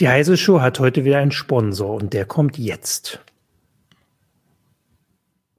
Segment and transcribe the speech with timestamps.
[0.00, 3.20] Die Heise Show hat heute wieder einen Sponsor und der kommt jetzt.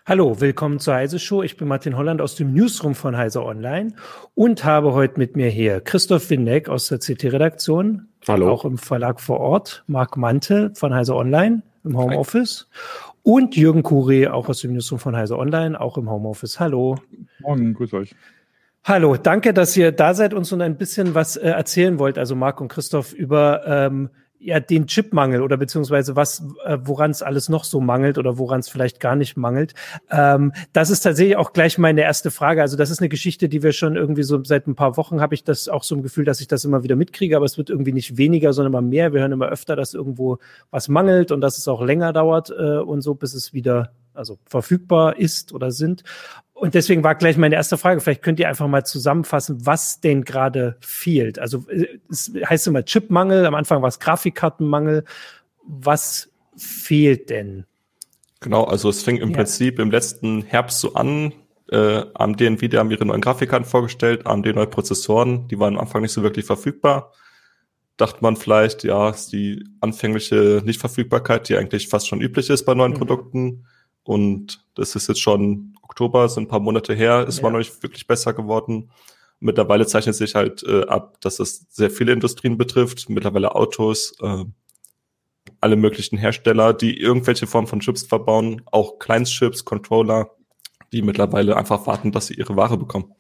[0.06, 1.44] Hallo, willkommen zur Heise Show.
[1.44, 3.94] Ich bin Martin Holland aus dem Newsroom von Heise Online
[4.36, 8.10] und habe heute mit mir hier Christoph Windeck aus der CT-Redaktion.
[8.28, 8.50] Hallo.
[8.50, 9.86] Auch im Verlag vor Ort.
[9.88, 12.68] Marc Mante von Heise Online im Homeoffice.
[13.22, 16.60] Und Jürgen Kuri, auch aus dem Newsroom von Heise Online, auch im Homeoffice.
[16.60, 16.98] Hallo.
[17.40, 18.14] Morgen, grüß euch.
[18.84, 22.36] Hallo, danke, dass ihr da seid und so ein bisschen was äh, erzählen wollt, also
[22.36, 24.10] Marc und Christoph, über ähm,
[24.44, 28.60] ja den Chipmangel oder beziehungsweise was, äh, woran es alles noch so mangelt oder woran
[28.60, 29.74] es vielleicht gar nicht mangelt.
[30.12, 32.62] Ähm, das ist tatsächlich auch gleich meine erste Frage.
[32.62, 35.36] Also das ist eine Geschichte, die wir schon irgendwie so seit ein paar Wochen habe
[35.36, 37.70] ich das auch so ein Gefühl, dass ich das immer wieder mitkriege, aber es wird
[37.70, 39.14] irgendwie nicht weniger, sondern immer mehr.
[39.14, 40.40] Wir hören immer öfter, dass irgendwo
[40.72, 44.38] was mangelt und dass es auch länger dauert äh, und so, bis es wieder also
[44.46, 46.04] verfügbar ist oder sind.
[46.64, 48.00] Und deswegen war gleich meine erste Frage.
[48.00, 51.38] Vielleicht könnt ihr einfach mal zusammenfassen, was denn gerade fehlt.
[51.38, 53.46] Also äh, es heißt immer Chipmangel.
[53.46, 55.04] Am Anfang war es Grafikkartenmangel.
[55.66, 57.66] Was fehlt denn?
[58.40, 59.36] Genau, also es fing im ja.
[59.36, 61.34] Prinzip im letzten Herbst so an.
[61.70, 66.02] Äh, AMD Nvidia haben ihre neuen Grafikkarten vorgestellt, AMD neue Prozessoren, die waren am Anfang
[66.02, 67.12] nicht so wirklich verfügbar.
[67.98, 72.74] Dachte man vielleicht, ja, ist die anfängliche Nichtverfügbarkeit, die eigentlich fast schon üblich ist bei
[72.74, 73.00] neuen mhm.
[73.00, 73.66] Produkten.
[74.04, 77.44] Und das ist jetzt schon Oktober, so ein paar Monate her, ist ja.
[77.44, 78.92] war noch nicht wirklich besser geworden.
[79.40, 84.46] Mittlerweile zeichnet sich halt äh, ab, dass es sehr viele Industrien betrifft, mittlerweile Autos, äh,
[85.60, 90.32] alle möglichen Hersteller, die irgendwelche Form von Chips verbauen, auch Kleinstchips, Controller,
[90.92, 93.14] die mittlerweile einfach warten, dass sie ihre Ware bekommen.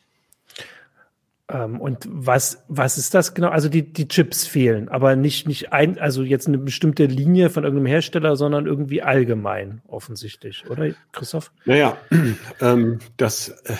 [1.49, 3.49] Ähm, und was, was ist das genau?
[3.49, 7.63] Also die, die Chips fehlen, aber nicht, nicht ein, also jetzt eine bestimmte Linie von
[7.63, 11.51] irgendeinem Hersteller, sondern irgendwie allgemein offensichtlich, oder Christoph?
[11.65, 11.97] Naja,
[12.61, 13.73] ähm, das, äh,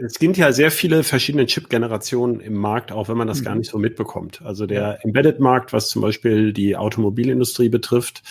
[0.00, 3.44] es gibt ja sehr viele verschiedene Chip-Generationen im Markt, auch wenn man das mhm.
[3.44, 4.42] gar nicht so mitbekommt.
[4.42, 8.22] Also der Embedded-Markt, was zum Beispiel die Automobilindustrie betrifft,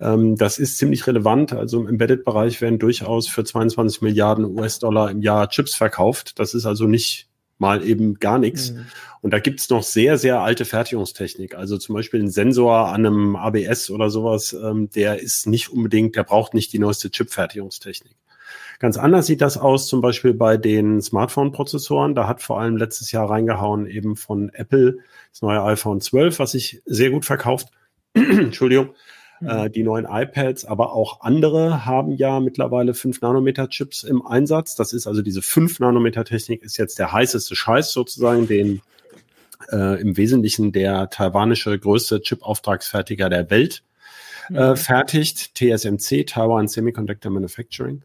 [0.00, 1.52] ähm, das ist ziemlich relevant.
[1.52, 6.38] Also im Embedded-Bereich werden durchaus für 22 Milliarden US-Dollar im Jahr Chips verkauft.
[6.38, 8.72] Das ist also nicht mal eben gar nichts.
[8.72, 8.86] Mhm.
[9.20, 11.54] Und da gibt's noch sehr, sehr alte Fertigungstechnik.
[11.54, 16.16] Also zum Beispiel ein Sensor an einem ABS oder sowas, ähm, der ist nicht unbedingt,
[16.16, 18.16] der braucht nicht die neueste Chip-Fertigungstechnik.
[18.80, 22.16] Ganz anders sieht das aus, zum Beispiel bei den Smartphone-Prozessoren.
[22.16, 24.98] Da hat vor allem letztes Jahr reingehauen eben von Apple
[25.30, 27.68] das neue iPhone 12, was sich sehr gut verkauft.
[28.14, 28.90] Entschuldigung.
[29.44, 29.72] Äh, mhm.
[29.72, 34.76] die neuen iPads, aber auch andere haben ja mittlerweile 5 Nanometer Chips im Einsatz.
[34.76, 38.82] Das ist also diese 5 Nanometer Technik ist jetzt der heißeste Scheiß sozusagen, den
[39.72, 43.82] äh, im Wesentlichen der taiwanische größte Chip-Auftragsfertiger der Welt
[44.50, 44.76] äh, mhm.
[44.76, 48.02] fertigt, TSMC, Taiwan Semiconductor Manufacturing.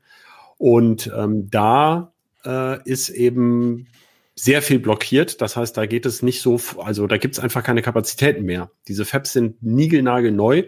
[0.58, 2.14] Und ähm, da
[2.46, 3.88] äh, ist eben
[4.34, 5.42] sehr viel blockiert.
[5.42, 8.72] Das heißt, da geht es nicht so, also da gibt es einfach keine Kapazitäten mehr.
[8.88, 10.64] Diese Fabs sind niegelnagelneu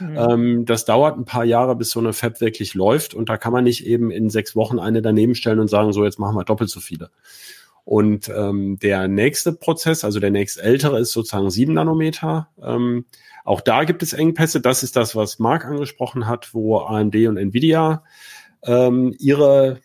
[0.00, 0.16] Mhm.
[0.16, 3.14] Ähm, das dauert ein paar Jahre, bis so eine Fab wirklich läuft.
[3.14, 6.04] Und da kann man nicht eben in sechs Wochen eine daneben stellen und sagen, so
[6.04, 7.10] jetzt machen wir doppelt so viele.
[7.84, 12.48] Und ähm, der nächste Prozess, also der nächst ältere, ist sozusagen sieben Nanometer.
[12.62, 13.04] Ähm,
[13.44, 14.60] auch da gibt es Engpässe.
[14.60, 18.04] Das ist das, was Marc angesprochen hat, wo AMD und Nvidia
[18.62, 19.80] ähm, ihre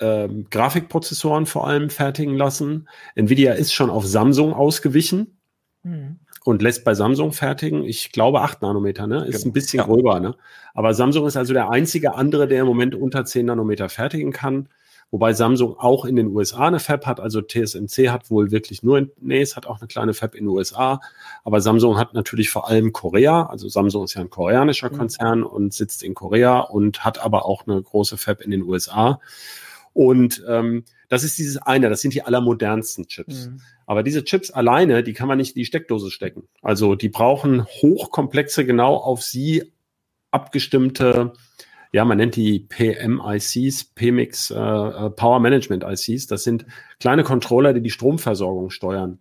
[0.00, 2.88] ähm, Grafikprozessoren vor allem fertigen lassen.
[3.14, 5.38] Nvidia ist schon auf Samsung ausgewichen.
[5.82, 7.84] Mhm und lässt bei Samsung fertigen.
[7.84, 9.24] Ich glaube acht Nanometer, ne?
[9.26, 9.50] Ist genau.
[9.50, 9.86] ein bisschen ja.
[9.86, 10.34] gröber, ne?
[10.74, 14.68] Aber Samsung ist also der einzige andere, der im Moment unter zehn Nanometer fertigen kann.
[15.12, 18.96] Wobei Samsung auch in den USA eine Fab hat, also TSMC hat wohl wirklich nur,
[18.96, 21.02] in, nee, es hat auch eine kleine Fab in den USA,
[21.44, 24.96] aber Samsung hat natürlich vor allem Korea, also Samsung ist ja ein koreanischer mhm.
[24.96, 29.20] Konzern und sitzt in Korea und hat aber auch eine große Fab in den USA.
[29.92, 33.48] Und ähm, das ist dieses eine, das sind die allermodernsten Chips.
[33.48, 33.60] Mhm.
[33.84, 36.48] Aber diese Chips alleine, die kann man nicht in die Steckdose stecken.
[36.62, 39.74] Also die brauchen hochkomplexe, genau auf sie
[40.30, 41.34] abgestimmte
[41.94, 46.26] ja, man nennt die PMICs, PMIX äh, äh, Power Management ICs.
[46.26, 46.64] Das sind
[46.98, 49.18] kleine Controller, die die Stromversorgung steuern.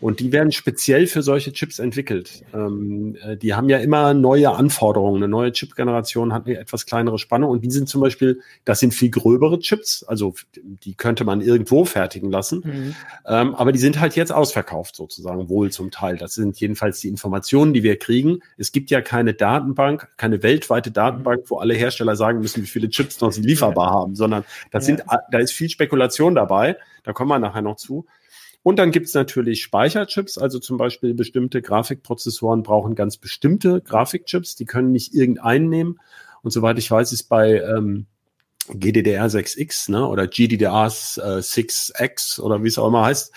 [0.00, 2.44] Und die werden speziell für solche Chips entwickelt.
[2.52, 5.16] Ähm, äh, die haben ja immer neue Anforderungen.
[5.22, 7.50] Eine neue Chip-Generation hat eine etwas kleinere Spannung.
[7.50, 10.02] Und die sind zum Beispiel, das sind viel gröbere Chips.
[10.02, 12.62] Also die könnte man irgendwo fertigen lassen.
[12.64, 12.94] Mhm.
[13.26, 16.18] Ähm, aber die sind halt jetzt ausverkauft sozusagen, wohl zum Teil.
[16.18, 18.40] Das sind jedenfalls die Informationen, die wir kriegen.
[18.58, 22.90] Es gibt ja keine Datenbank, keine weltweite Datenbank, wo alle Hersteller sagen müssen, wie viele
[22.90, 23.94] Chips noch sie lieferbar ja.
[23.94, 24.96] haben, sondern das ja.
[24.96, 26.76] sind, da ist viel Spekulation dabei.
[27.02, 28.06] Da kommen wir nachher noch zu.
[28.66, 34.56] Und dann gibt es natürlich Speicherchips, also zum Beispiel bestimmte Grafikprozessoren brauchen ganz bestimmte Grafikchips,
[34.56, 36.00] die können nicht irgendeinen nehmen.
[36.42, 38.06] Und soweit ich weiß, ist bei ähm,
[38.68, 43.32] GDDR6X ne, oder GDDR6X oder wie es auch immer heißt,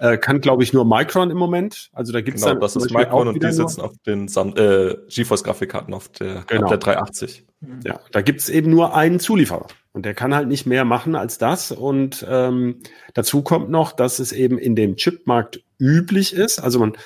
[0.00, 1.88] äh, kann, glaube ich, nur Micron im Moment.
[1.94, 4.96] Also da gibt es genau, das ist Micron und die sitzen auf den Sam äh,
[5.08, 6.64] GeForce-Grafikkarten auf der, genau.
[6.64, 7.46] auf der 380.
[7.86, 9.66] Ja, da gibt es eben nur einen Zulieferer.
[9.94, 11.70] Und der kann halt nicht mehr machen als das.
[11.70, 12.80] Und ähm,
[13.14, 16.58] dazu kommt noch, dass es eben in dem Chipmarkt üblich ist.
[16.58, 16.96] Also man,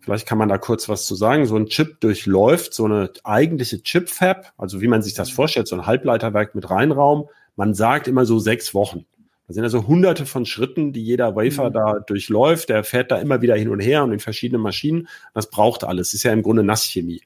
[0.00, 1.46] vielleicht kann man da kurz was zu sagen.
[1.46, 5.74] So ein Chip durchläuft so eine eigentliche Chip-Fab, also wie man sich das vorstellt, so
[5.74, 7.28] ein Halbleiterwerk mit Reinraum.
[7.56, 9.06] Man sagt immer so sechs Wochen.
[9.48, 11.72] Das sind also hunderte von Schritten, die jeder Wafer mhm.
[11.72, 12.68] da durchläuft.
[12.68, 15.08] Der fährt da immer wieder hin und her und in verschiedenen Maschinen.
[15.34, 16.08] Das braucht alles.
[16.08, 17.22] Das ist ja im Grunde Nasschemie.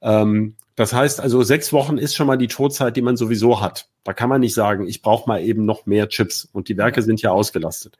[0.00, 3.88] Ähm, das heißt also, sechs Wochen ist schon mal die Todzeit, die man sowieso hat.
[4.04, 7.02] Da kann man nicht sagen, ich brauche mal eben noch mehr Chips und die Werke
[7.02, 7.98] sind ja ausgelastet.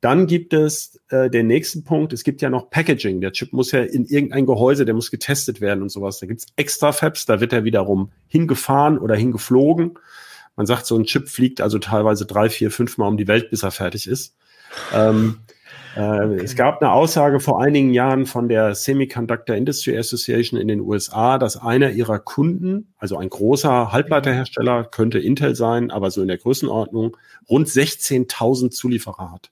[0.00, 3.20] Dann gibt es äh, den nächsten Punkt, es gibt ja noch Packaging.
[3.20, 6.18] Der Chip muss ja in irgendein Gehäuse, der muss getestet werden und sowas.
[6.18, 9.96] Da gibt's extra Fabs, da wird er wiederum hingefahren oder hingeflogen.
[10.56, 13.50] Man sagt, so ein Chip fliegt also teilweise drei, vier, fünf Mal um die Welt,
[13.50, 14.34] bis er fertig ist.
[14.92, 15.49] Ähm, äh,
[15.94, 16.40] okay.
[16.42, 21.38] Es gab eine Aussage vor einigen Jahren von der Semiconductor Industry Association in den USA,
[21.38, 26.38] dass einer ihrer Kunden, also ein großer Halbleiterhersteller, könnte Intel sein, aber so in der
[26.38, 27.16] Größenordnung,
[27.48, 29.50] rund 16.000 Zulieferer hat,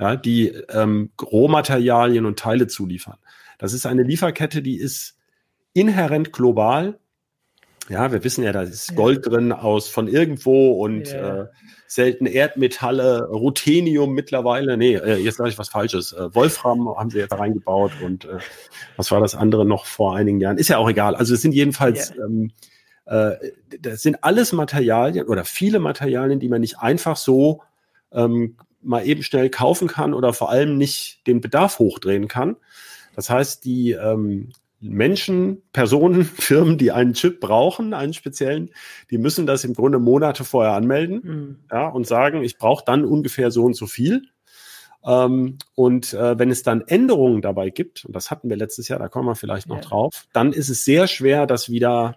[0.00, 3.18] ja, die ähm, Rohmaterialien und Teile zuliefern.
[3.58, 5.16] Das ist eine Lieferkette, die ist
[5.72, 6.98] inhärent global.
[7.88, 11.42] Ja, wir wissen ja, da ist Gold drin aus von irgendwo und ja.
[11.42, 11.46] äh,
[11.86, 16.12] seltene Erdmetalle, Ruthenium mittlerweile, nee, äh, jetzt sage ich was Falsches.
[16.12, 18.38] Äh, Wolfram haben sie jetzt reingebaut und äh,
[18.96, 20.58] was war das andere noch vor einigen Jahren?
[20.58, 21.14] Ist ja auch egal.
[21.14, 22.26] Also es sind jedenfalls, yeah.
[22.26, 22.50] ähm,
[23.06, 27.62] äh, das sind alles Materialien oder viele Materialien, die man nicht einfach so
[28.12, 32.56] ähm, mal eben schnell kaufen kann oder vor allem nicht den Bedarf hochdrehen kann.
[33.14, 34.50] Das heißt, die ähm,
[34.90, 38.70] Menschen, Personen, Firmen, die einen Chip brauchen, einen speziellen,
[39.10, 41.56] die müssen das im Grunde Monate vorher anmelden mhm.
[41.70, 44.22] ja, und sagen, ich brauche dann ungefähr so und so viel.
[45.04, 48.98] Ähm, und äh, wenn es dann Änderungen dabei gibt, und das hatten wir letztes Jahr,
[48.98, 49.82] da kommen wir vielleicht noch ja.
[49.82, 52.16] drauf, dann ist es sehr schwer, das wieder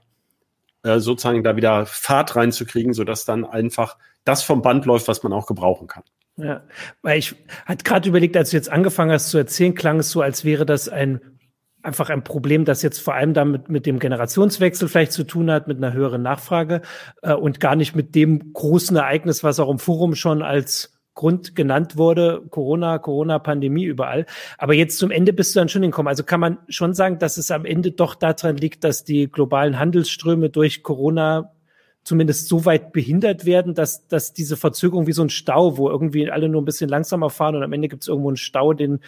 [0.83, 5.33] äh, sozusagen da wieder Fahrt reinzukriegen, sodass dann einfach das vom Band läuft, was man
[5.33, 6.03] auch gebrauchen kann.
[6.37, 6.63] Ja,
[7.01, 10.21] weil ich hatte gerade überlegt, als du jetzt angefangen hast zu erzählen, klang es so,
[10.21, 11.38] als wäre das ein
[11.81, 15.67] einfach ein Problem, das jetzt vor allem damit mit dem Generationswechsel vielleicht zu tun hat,
[15.67, 16.81] mit einer höheren Nachfrage
[17.21, 21.55] äh, und gar nicht mit dem großen Ereignis, was auch im Forum schon als Grund
[21.55, 24.25] genannt wurde, Corona, Corona-Pandemie überall.
[24.57, 26.07] Aber jetzt zum Ende bist du dann schon hinkommen.
[26.07, 29.79] Also kann man schon sagen, dass es am Ende doch daran liegt, dass die globalen
[29.79, 31.51] Handelsströme durch Corona
[32.03, 36.31] zumindest so weit behindert werden, dass, dass diese Verzögerung wie so ein Stau, wo irgendwie
[36.31, 38.99] alle nur ein bisschen langsamer fahren und am Ende gibt es irgendwo einen Stau, den,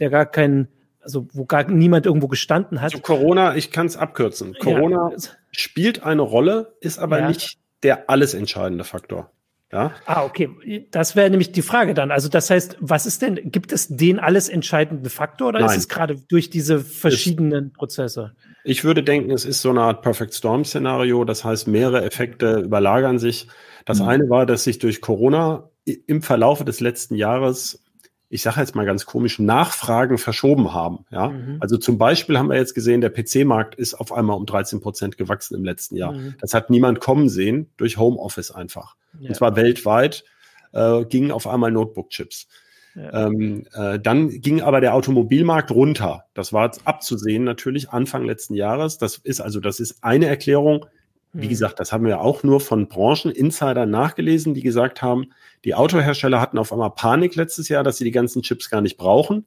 [0.00, 0.68] der gar keinen
[1.02, 2.92] also wo gar niemand irgendwo gestanden hat.
[2.92, 4.54] Also Corona, ich kann es abkürzen.
[4.60, 5.16] Corona ja.
[5.50, 7.28] spielt eine Rolle, ist aber ja.
[7.28, 9.30] nicht der alles entscheidende Faktor.
[9.72, 9.92] Ja.
[10.04, 10.88] Ah, okay.
[10.90, 12.10] Das wäre nämlich die Frage dann.
[12.10, 15.70] Also das heißt, was ist denn, gibt es den alles entscheidenden Faktor oder Nein.
[15.70, 18.32] ist es gerade durch diese verschiedenen ist, Prozesse?
[18.64, 21.24] Ich würde denken, es ist so eine Art Perfect Storm Szenario.
[21.24, 23.46] Das heißt, mehrere Effekte überlagern sich.
[23.84, 24.08] Das mhm.
[24.08, 27.84] eine war, dass sich durch Corona im Verlaufe des letzten Jahres
[28.32, 31.04] ich sage jetzt mal ganz komisch, Nachfragen verschoben haben.
[31.10, 31.30] Ja?
[31.30, 31.56] Mhm.
[31.58, 35.18] Also zum Beispiel haben wir jetzt gesehen, der PC-Markt ist auf einmal um 13 Prozent
[35.18, 36.12] gewachsen im letzten Jahr.
[36.12, 36.36] Mhm.
[36.40, 38.94] Das hat niemand kommen sehen durch Homeoffice einfach.
[39.18, 39.28] Ja.
[39.28, 40.24] Und zwar weltweit
[40.72, 42.46] äh, gingen auf einmal Notebook-Chips.
[42.94, 43.26] Ja.
[43.26, 46.24] Ähm, äh, dann ging aber der Automobilmarkt runter.
[46.32, 48.98] Das war abzusehen natürlich Anfang letzten Jahres.
[48.98, 50.86] Das ist also, das ist eine Erklärung.
[51.32, 51.50] Wie mhm.
[51.50, 55.26] gesagt, das haben wir auch nur von Brancheninsidern nachgelesen, die gesagt haben,
[55.64, 58.96] die Autohersteller hatten auf einmal Panik letztes Jahr, dass sie die ganzen Chips gar nicht
[58.96, 59.46] brauchen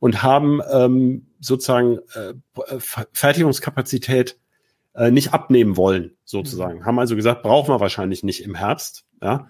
[0.00, 2.34] und haben ähm, sozusagen äh,
[3.12, 4.36] Fertigungskapazität
[4.94, 6.80] äh, nicht abnehmen wollen, sozusagen.
[6.80, 6.86] Mhm.
[6.86, 9.04] Haben also gesagt, brauchen wir wahrscheinlich nicht im Herbst.
[9.22, 9.48] Ja?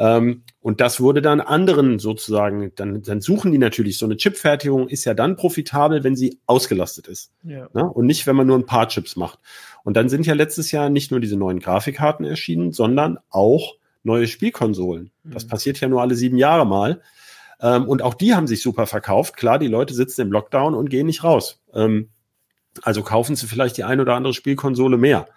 [0.00, 4.88] Ähm, und das wurde dann anderen sozusagen, dann, dann suchen die natürlich, so eine Chipfertigung
[4.88, 7.32] ist ja dann profitabel, wenn sie ausgelastet ist.
[7.44, 7.68] Ja.
[7.74, 7.84] Ne?
[7.84, 9.38] Und nicht, wenn man nur ein paar Chips macht.
[9.84, 14.26] Und dann sind ja letztes Jahr nicht nur diese neuen Grafikkarten erschienen, sondern auch neue
[14.26, 15.10] Spielkonsolen.
[15.22, 15.30] Mhm.
[15.32, 17.02] Das passiert ja nur alle sieben Jahre mal.
[17.60, 19.36] Ähm, und auch die haben sich super verkauft.
[19.36, 21.60] Klar, die Leute sitzen im Lockdown und gehen nicht raus.
[21.74, 22.08] Ähm,
[22.80, 25.28] also kaufen sie vielleicht die ein oder andere Spielkonsole mehr.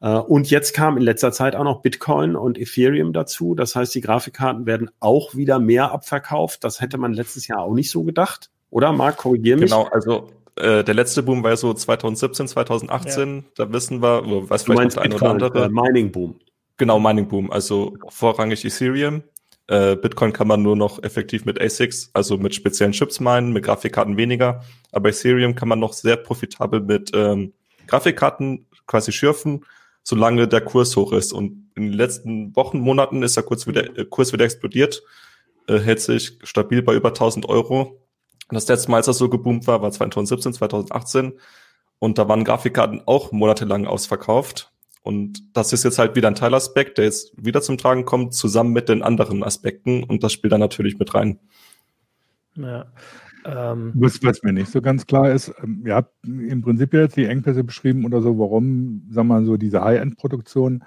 [0.00, 3.54] Äh, und jetzt kam in letzter Zeit auch noch Bitcoin und Ethereum dazu.
[3.54, 6.64] Das heißt, die Grafikkarten werden auch wieder mehr abverkauft.
[6.64, 8.50] Das hätte man letztes Jahr auch nicht so gedacht.
[8.70, 9.70] Oder Marc, korrigier mich.
[9.70, 13.36] Genau, also äh, der letzte Boom war ja so 2017, 2018.
[13.36, 13.42] Ja.
[13.56, 15.64] Da wissen wir, was vielleicht noch der eine oder andere.
[15.64, 16.38] Äh, Mining Boom.
[16.76, 17.50] Genau, Mining Boom.
[17.50, 19.22] Also vorrangig Ethereum.
[19.66, 23.64] Äh, Bitcoin kann man nur noch effektiv mit ASICs, also mit speziellen Chips meinen, mit
[23.64, 24.62] Grafikkarten weniger.
[24.92, 27.52] Aber Ethereum kann man noch sehr profitabel mit ähm,
[27.86, 29.64] Grafikkarten quasi schürfen
[30.08, 31.34] solange der Kurs hoch ist.
[31.34, 35.02] Und in den letzten Wochen, Monaten ist der Kurs wieder, äh, Kurs wieder explodiert,
[35.66, 38.00] äh, hält sich stabil bei über 1000 Euro.
[38.48, 41.34] Und das letzte Mal, als das so geboomt war, war 2017, 2018.
[41.98, 44.72] Und da waren Grafikkarten auch monatelang ausverkauft.
[45.02, 48.72] Und das ist jetzt halt wieder ein Teilaspekt, der jetzt wieder zum Tragen kommt, zusammen
[48.72, 50.04] mit den anderen Aspekten.
[50.04, 51.38] Und das spielt dann natürlich mit rein.
[52.54, 52.86] Ja.
[53.50, 57.16] Ähm, was, was, mir nicht so ganz klar ist, ähm, ihr habt im Prinzip jetzt
[57.16, 60.84] die Engpässe beschrieben oder so, warum, sagen wir mal so, diese High-End-Produktion,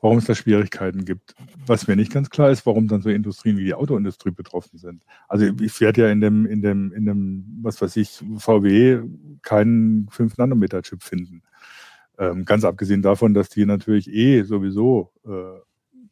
[0.00, 1.34] warum es da Schwierigkeiten gibt.
[1.66, 5.02] Was mir nicht ganz klar ist, warum dann so Industrien wie die Autoindustrie betroffen sind.
[5.26, 9.00] Also ich werde ja in dem, in dem, in dem, was weiß ich, VW
[9.42, 11.42] keinen 5-Nanometer-Chip finden.
[12.16, 15.58] Ähm, ganz abgesehen davon, dass die natürlich eh sowieso äh,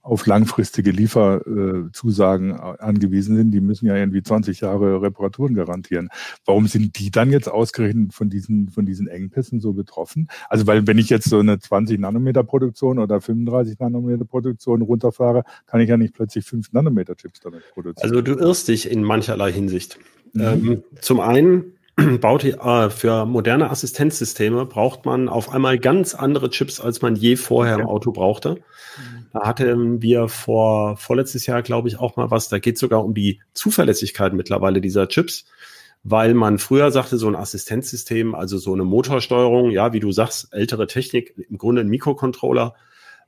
[0.03, 3.53] auf langfristige Lieferzusagen äh, angewiesen sind.
[3.53, 6.09] Die müssen ja irgendwie 20 Jahre Reparaturen garantieren.
[6.45, 10.29] Warum sind die dann jetzt ausgerechnet von diesen, von diesen Engpässen so betroffen?
[10.49, 15.45] Also, weil wenn ich jetzt so eine 20 Nanometer Produktion oder 35 Nanometer Produktion runterfahre,
[15.67, 18.11] kann ich ja nicht plötzlich 5 Nanometer Chips damit produzieren.
[18.11, 19.99] Also, du irrst dich in mancherlei Hinsicht.
[20.33, 20.43] Mhm.
[20.43, 21.75] Ähm, zum einen
[22.21, 27.37] baut, äh, für moderne Assistenzsysteme braucht man auf einmal ganz andere Chips, als man je
[27.37, 28.57] vorher im Auto brauchte.
[29.33, 32.49] Da hatten wir vor vorletztes Jahr, glaube ich, auch mal was.
[32.49, 35.47] Da geht sogar um die Zuverlässigkeit mittlerweile dieser Chips,
[36.05, 40.53] weil man früher sagte, so ein Assistenzsystem, also so eine Motorsteuerung, ja, wie du sagst,
[40.53, 42.75] ältere Technik, im Grunde ein Mikrocontroller,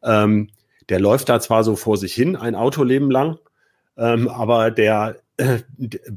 [0.03, 0.51] ähm,
[0.91, 3.39] der läuft da zwar so vor sich hin, ein Autoleben lang,
[3.97, 5.61] ähm, aber der äh,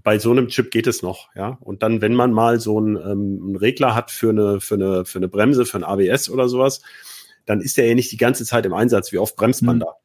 [0.04, 1.58] bei so einem Chip geht es noch, ja.
[1.62, 5.06] Und dann, wenn man mal so einen, ähm, einen Regler hat für eine, für eine,
[5.06, 6.82] für eine Bremse, für ein ABS oder sowas,
[7.48, 9.12] dann ist er ja nicht die ganze Zeit im Einsatz.
[9.12, 9.82] Wie oft bremst man mhm.
[9.82, 9.96] da?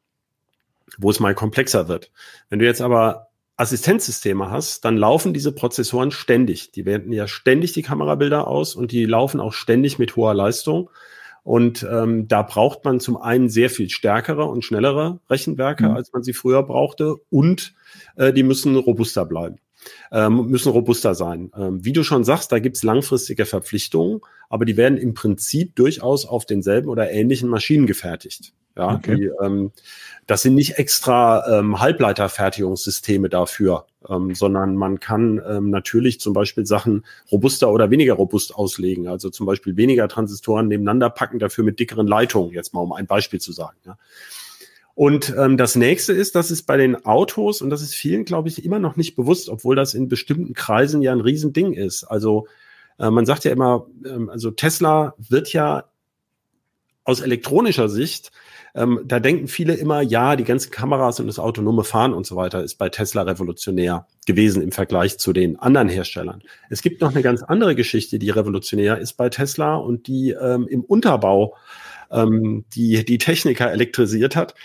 [0.97, 2.11] Wo es mal komplexer wird.
[2.49, 6.71] Wenn du jetzt aber Assistenzsysteme hast, dann laufen diese Prozessoren ständig.
[6.71, 10.89] Die werten ja ständig die Kamerabilder aus und die laufen auch ständig mit hoher Leistung.
[11.43, 15.95] Und ähm, da braucht man zum einen sehr viel stärkere und schnellere Rechenwerke, mhm.
[15.95, 17.15] als man sie früher brauchte.
[17.29, 17.73] Und
[18.15, 19.59] äh, die müssen robuster bleiben
[20.11, 21.51] ähm, müssen robuster sein.
[21.57, 26.25] Ähm, wie du schon sagst, da gibt's langfristige Verpflichtungen, aber die werden im Prinzip durchaus
[26.25, 28.53] auf denselben oder ähnlichen Maschinen gefertigt.
[28.75, 29.15] Ja, okay.
[29.15, 29.71] die, ähm,
[30.25, 36.65] das sind nicht extra ähm, Halbleiterfertigungssysteme dafür, ähm, sondern man kann ähm, natürlich zum Beispiel
[36.65, 39.07] Sachen robuster oder weniger robust auslegen.
[39.07, 43.05] Also zum Beispiel weniger Transistoren nebeneinander packen, dafür mit dickeren Leitungen, jetzt mal um ein
[43.05, 43.77] Beispiel zu sagen.
[43.85, 43.97] Ja.
[44.95, 48.49] Und ähm, das nächste ist, dass es bei den Autos, und das ist vielen, glaube
[48.49, 52.03] ich, immer noch nicht bewusst, obwohl das in bestimmten Kreisen ja ein Riesending ist.
[52.03, 52.47] Also
[52.99, 55.85] äh, man sagt ja immer, ähm, also Tesla wird ja
[57.05, 58.31] aus elektronischer Sicht,
[58.75, 62.35] ähm, da denken viele immer, ja, die ganzen Kameras und das autonome Fahren und so
[62.35, 66.41] weiter ist bei Tesla revolutionär gewesen im Vergleich zu den anderen Herstellern.
[66.69, 70.67] Es gibt noch eine ganz andere Geschichte, die revolutionär ist bei Tesla und die ähm,
[70.67, 71.55] im Unterbau
[72.13, 74.55] ähm, die, die Techniker elektrisiert hat.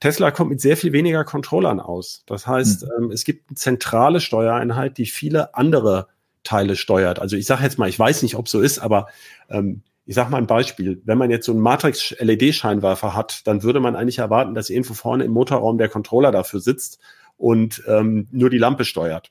[0.00, 2.22] Tesla kommt mit sehr viel weniger Controllern aus.
[2.26, 3.04] Das heißt, mhm.
[3.04, 6.08] ähm, es gibt eine zentrale Steuereinheit, die viele andere
[6.42, 7.18] Teile steuert.
[7.18, 9.08] Also ich sage jetzt mal, ich weiß nicht, ob so ist, aber
[9.50, 11.02] ähm, ich sage mal ein Beispiel.
[11.04, 15.24] Wenn man jetzt so einen Matrix-LED-Scheinwerfer hat, dann würde man eigentlich erwarten, dass irgendwo vorne
[15.24, 16.98] im Motorraum der Controller dafür sitzt
[17.36, 19.30] und ähm, nur die Lampe steuert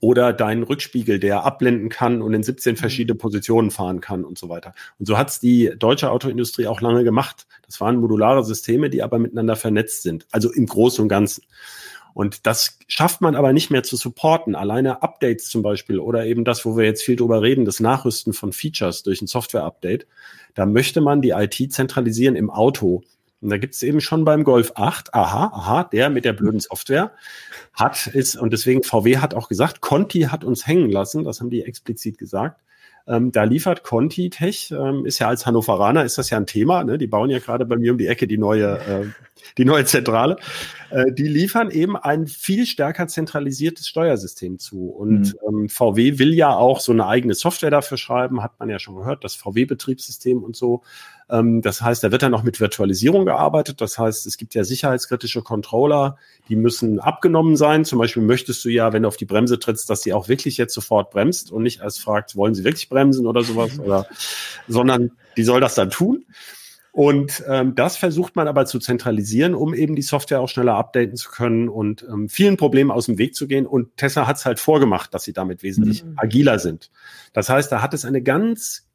[0.00, 2.76] oder deinen Rückspiegel, der abblenden kann und in 17 mhm.
[2.76, 4.74] verschiedene Positionen fahren kann und so weiter.
[4.98, 7.46] Und so hat's die deutsche Autoindustrie auch lange gemacht.
[7.66, 11.44] Das waren modulare Systeme, die aber miteinander vernetzt sind, also im Großen und Ganzen.
[12.14, 14.54] Und das schafft man aber nicht mehr zu supporten.
[14.54, 18.32] Alleine Updates zum Beispiel oder eben das, wo wir jetzt viel drüber reden, das Nachrüsten
[18.32, 20.06] von Features durch ein Software-Update.
[20.54, 23.02] Da möchte man die IT zentralisieren im Auto.
[23.42, 26.60] Und da gibt es eben schon beim Golf 8, aha, aha, der mit der blöden
[26.60, 27.12] Software
[27.74, 31.50] hat ist, und deswegen VW hat auch gesagt, Conti hat uns hängen lassen, das haben
[31.50, 32.60] die explizit gesagt.
[33.06, 36.84] Ähm, da liefert Conti Tech, ähm, ist ja als Hannoveraner, ist das ja ein Thema.
[36.84, 36.98] Ne?
[36.98, 39.06] Die bauen ja gerade bei mir um die Ecke die neue, äh,
[39.58, 40.36] die neue Zentrale.
[40.90, 44.88] Äh, die liefern eben ein viel stärker zentralisiertes Steuersystem zu.
[44.88, 45.62] Und mhm.
[45.62, 48.94] ähm, VW will ja auch so eine eigene Software dafür schreiben, hat man ja schon
[48.94, 50.82] gehört, das VW-Betriebssystem und so.
[51.32, 53.80] Ähm, das heißt, da wird dann noch mit Virtualisierung gearbeitet.
[53.80, 57.84] Das heißt, es gibt ja sicherheitskritische Controller, die müssen abgenommen sein.
[57.84, 60.58] Zum Beispiel möchtest du ja, wenn du auf die Bremse trittst, dass sie auch wirklich
[60.58, 64.06] jetzt sofort bremst und nicht erst fragt, wollen sie wirklich bremsen oder sowas, oder,
[64.68, 66.26] sondern die soll das dann tun.
[66.94, 71.16] Und ähm, das versucht man aber zu zentralisieren, um eben die Software auch schneller updaten
[71.16, 73.64] zu können und ähm, vielen Problemen aus dem Weg zu gehen.
[73.64, 76.12] Und Tesla hat es halt vorgemacht, dass sie damit wesentlich mhm.
[76.18, 76.90] agiler sind.
[77.32, 78.91] Das heißt, da hat es eine ganz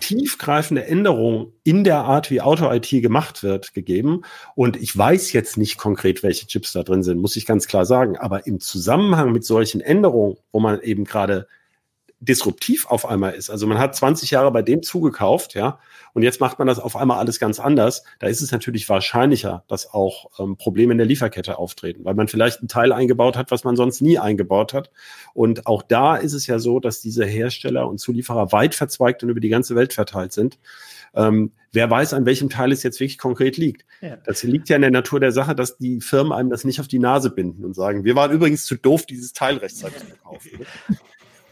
[0.00, 4.22] tiefgreifende Änderung in der Art, wie Auto-IT gemacht wird, gegeben.
[4.54, 7.84] Und ich weiß jetzt nicht konkret, welche Chips da drin sind, muss ich ganz klar
[7.84, 8.16] sagen.
[8.16, 11.46] Aber im Zusammenhang mit solchen Änderungen, wo man eben gerade
[12.20, 13.48] disruptiv auf einmal ist.
[13.48, 15.78] Also man hat 20 Jahre bei dem zugekauft, ja,
[16.14, 18.02] und jetzt macht man das auf einmal alles ganz anders.
[18.18, 22.26] Da ist es natürlich wahrscheinlicher, dass auch ähm, Probleme in der Lieferkette auftreten, weil man
[22.26, 24.90] vielleicht ein Teil eingebaut hat, was man sonst nie eingebaut hat.
[25.32, 29.28] Und auch da ist es ja so, dass diese Hersteller und Zulieferer weit verzweigt und
[29.28, 30.58] über die ganze Welt verteilt sind.
[31.14, 33.84] Ähm, wer weiß, an welchem Teil es jetzt wirklich konkret liegt.
[34.00, 34.16] Ja.
[34.16, 36.88] Das liegt ja in der Natur der Sache, dass die Firmen einem das nicht auf
[36.88, 40.50] die Nase binden und sagen, wir waren übrigens zu doof, dieses Teil rechtzeitig zu kaufen.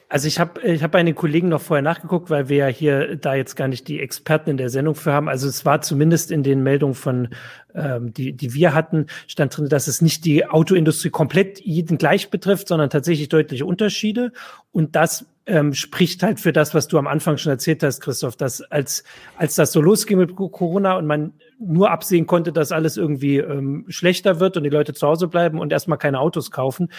[0.09, 3.17] Also ich habe ich hab bei den Kollegen noch vorher nachgeguckt, weil wir ja hier
[3.17, 5.29] da jetzt gar nicht die Experten in der Sendung für haben.
[5.29, 7.29] Also es war zumindest in den Meldungen von,
[7.75, 12.31] ähm, die, die wir hatten, stand drin, dass es nicht die Autoindustrie komplett jeden gleich
[12.31, 14.33] betrifft, sondern tatsächlich deutliche Unterschiede.
[14.71, 18.37] Und das ähm, spricht halt für das, was du am Anfang schon erzählt hast, Christoph,
[18.37, 19.03] dass als,
[19.37, 23.85] als das so losging mit Corona und man nur absehen konnte, dass alles irgendwie ähm,
[23.89, 26.91] schlechter wird und die Leute zu Hause bleiben und erstmal keine Autos kaufen,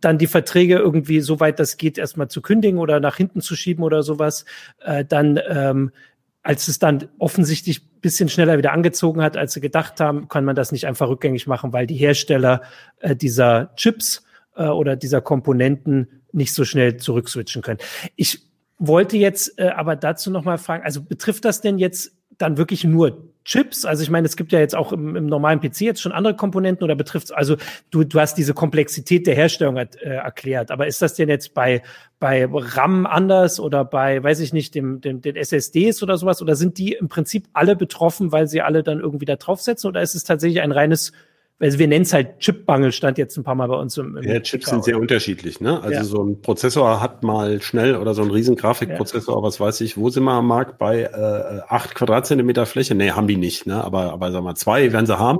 [0.00, 3.84] dann die Verträge irgendwie, soweit das geht, erstmal zu kündigen oder nach hinten zu schieben
[3.84, 4.44] oder sowas,
[4.80, 5.90] äh, dann ähm,
[6.42, 10.56] als es dann offensichtlich bisschen schneller wieder angezogen hat, als sie gedacht haben, kann man
[10.56, 12.62] das nicht einfach rückgängig machen, weil die Hersteller
[12.98, 14.24] äh, dieser Chips
[14.56, 17.78] äh, oder dieser Komponenten nicht so schnell zurückswitchen können.
[18.16, 18.40] Ich
[18.78, 22.82] wollte jetzt äh, aber dazu noch mal fragen, also betrifft das denn jetzt dann wirklich
[22.82, 23.84] nur Chips?
[23.84, 26.36] Also ich meine, es gibt ja jetzt auch im, im normalen PC jetzt schon andere
[26.36, 27.56] Komponenten oder betrifft also
[27.90, 31.82] du, du hast diese Komplexität der Herstellung äh, erklärt, aber ist das denn jetzt bei,
[32.18, 36.54] bei RAM anders oder bei, weiß ich nicht, dem, dem, den SSDs oder sowas oder
[36.54, 40.14] sind die im Prinzip alle betroffen, weil sie alle dann irgendwie da draufsetzen oder ist
[40.14, 41.12] es tatsächlich ein reines
[41.62, 44.24] also wir nennen es halt Chipmangel, stand jetzt ein paar Mal bei uns im, im
[44.24, 45.80] Ja, Chips sind sehr unterschiedlich, ne?
[45.80, 46.04] Also ja.
[46.04, 49.42] so ein Prozessor hat mal schnell oder so ein riesen Grafikprozessor, ja.
[49.42, 52.96] was weiß ich, wo sind wir am Markt bei äh, 8 Quadratzentimeter Fläche?
[52.96, 53.82] Nee, haben die nicht, ne?
[53.82, 55.38] Aber, aber sag mal, zwei werden sie haben.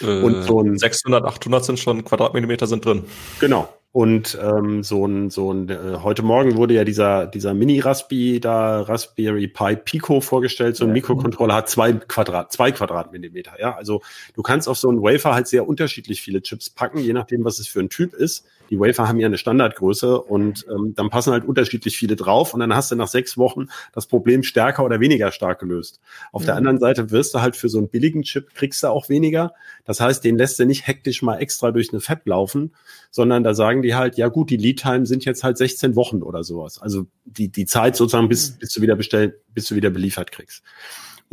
[0.00, 3.04] Äh, und so ein 600, 800 sind schon Quadratmillimeter sind drin.
[3.38, 3.68] Genau.
[3.94, 8.80] Und ähm, so ein, so ein äh, heute Morgen wurde ja dieser, dieser Mini-Raspi da,
[8.80, 10.74] Raspberry Pi Pico vorgestellt.
[10.74, 10.92] So ein.
[10.92, 13.52] Mikrocontroller hat zwei Quadrat, zwei Quadratmillimeter.
[13.60, 14.02] Ja, also
[14.34, 17.60] du kannst auf so einen Wafer halt sehr unterschiedlich viele Chips packen, je nachdem, was
[17.60, 18.44] es für ein Typ ist.
[18.70, 22.60] Die Wafer haben ja eine Standardgröße und ähm, dann passen halt unterschiedlich viele drauf und
[22.60, 26.00] dann hast du nach sechs Wochen das Problem stärker oder weniger stark gelöst.
[26.32, 26.46] Auf ja.
[26.46, 29.54] der anderen Seite wirst du halt für so einen billigen Chip kriegst du auch weniger.
[29.84, 32.74] Das heißt, den lässt du nicht hektisch mal extra durch eine Fab laufen,
[33.10, 36.22] sondern da sagen die halt, ja gut, die Lead Time sind jetzt halt 16 Wochen
[36.22, 36.80] oder sowas.
[36.80, 38.58] Also die, die Zeit sozusagen, bis, mhm.
[38.60, 40.62] bis du wieder bestellt, bis du wieder beliefert kriegst.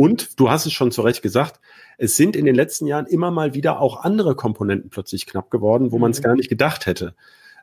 [0.02, 1.60] Und du hast es schon zu Recht gesagt,
[2.00, 5.92] es sind in den letzten Jahren immer mal wieder auch andere Komponenten plötzlich knapp geworden,
[5.92, 6.24] wo man es mhm.
[6.24, 7.14] gar nicht gedacht hätte.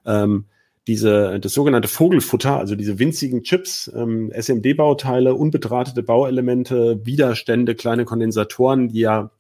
[0.07, 0.45] Ähm,
[0.87, 8.87] diese, das sogenannte Vogelfutter, also diese winzigen Chips, ähm, SMD-Bauteile, unbedrahtete Bauelemente, Widerstände, kleine Kondensatoren,
[8.87, 9.33] die ja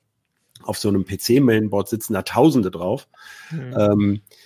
[0.64, 3.06] auf so einem PC-Mainboard sitzen, da Tausende drauf.
[3.52, 3.76] Mhm.
[3.78, 4.38] Ähm, äh,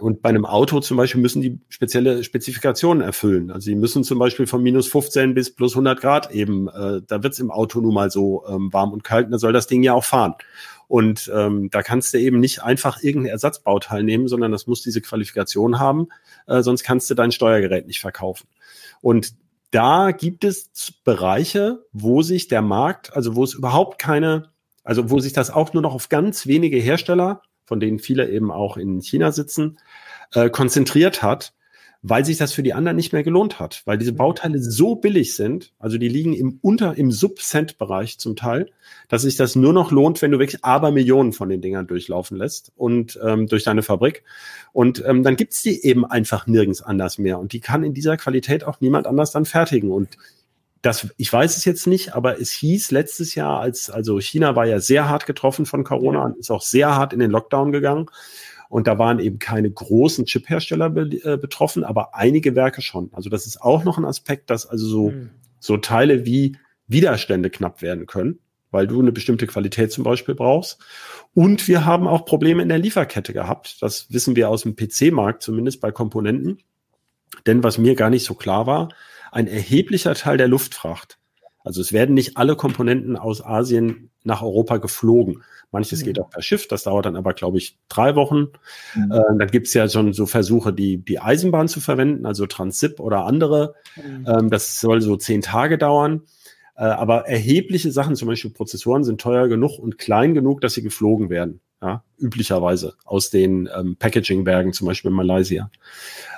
[0.00, 3.50] und bei einem Auto zum Beispiel müssen die spezielle Spezifikationen erfüllen.
[3.50, 7.22] Also sie müssen zum Beispiel von minus 15 bis plus 100 Grad eben, äh, da
[7.22, 9.92] wird's im Auto nun mal so ähm, warm und kalt, da soll das Ding ja
[9.92, 10.34] auch fahren.
[10.88, 15.02] Und ähm, da kannst du eben nicht einfach irgendein Ersatzbauteil nehmen, sondern das muss diese
[15.02, 16.08] Qualifikation haben,
[16.46, 18.48] äh, sonst kannst du dein Steuergerät nicht verkaufen.
[19.02, 19.34] Und
[19.70, 20.70] da gibt es
[21.04, 24.50] Bereiche, wo sich der Markt, also wo es überhaupt keine,
[24.82, 28.50] also wo sich das auch nur noch auf ganz wenige Hersteller von denen viele eben
[28.50, 29.78] auch in China sitzen,
[30.32, 31.52] äh, konzentriert hat,
[32.00, 34.16] weil sich das für die anderen nicht mehr gelohnt hat, weil diese mhm.
[34.16, 38.70] Bauteile so billig sind, also die liegen im unter im Sub-Cent-Bereich zum Teil,
[39.08, 42.38] dass sich das nur noch lohnt, wenn du wirklich aber Millionen von den Dingern durchlaufen
[42.38, 44.22] lässt und ähm, durch deine Fabrik.
[44.72, 47.38] Und ähm, dann gibt's die eben einfach nirgends anders mehr.
[47.38, 49.90] Und die kann in dieser Qualität auch niemand anders dann fertigen.
[49.90, 50.16] Und
[50.82, 54.66] das, ich weiß es jetzt nicht, aber es hieß letztes Jahr, als, also China war
[54.66, 58.06] ja sehr hart getroffen von Corona und ist auch sehr hart in den Lockdown gegangen.
[58.68, 63.10] Und da waren eben keine großen Chip-Hersteller be äh, betroffen, aber einige Werke schon.
[63.12, 65.30] Also das ist auch noch ein Aspekt, dass also so, mhm.
[65.58, 70.78] so Teile wie Widerstände knapp werden können, weil du eine bestimmte Qualität zum Beispiel brauchst.
[71.34, 73.80] Und wir haben auch Probleme in der Lieferkette gehabt.
[73.80, 76.58] Das wissen wir aus dem PC-Markt, zumindest bei Komponenten.
[77.46, 78.90] Denn was mir gar nicht so klar war,
[79.32, 81.18] ein erheblicher Teil der Luftfracht,
[81.68, 85.42] also es werden nicht alle Komponenten aus Asien nach Europa geflogen.
[85.70, 86.06] Manches mhm.
[86.06, 88.48] geht auch per Schiff, das dauert dann aber, glaube ich, drei Wochen.
[88.94, 89.12] Mhm.
[89.12, 93.00] Äh, dann gibt es ja schon so Versuche, die, die Eisenbahn zu verwenden, also Transip
[93.00, 93.74] oder andere.
[93.96, 94.26] Mhm.
[94.26, 96.22] Ähm, das soll so zehn Tage dauern.
[96.74, 100.82] Äh, aber erhebliche Sachen, zum Beispiel Prozessoren, sind teuer genug und klein genug, dass sie
[100.82, 101.60] geflogen werden.
[101.80, 105.70] Ja, üblicherweise aus den ähm, Packaging-Bergen, zum Beispiel in Malaysia.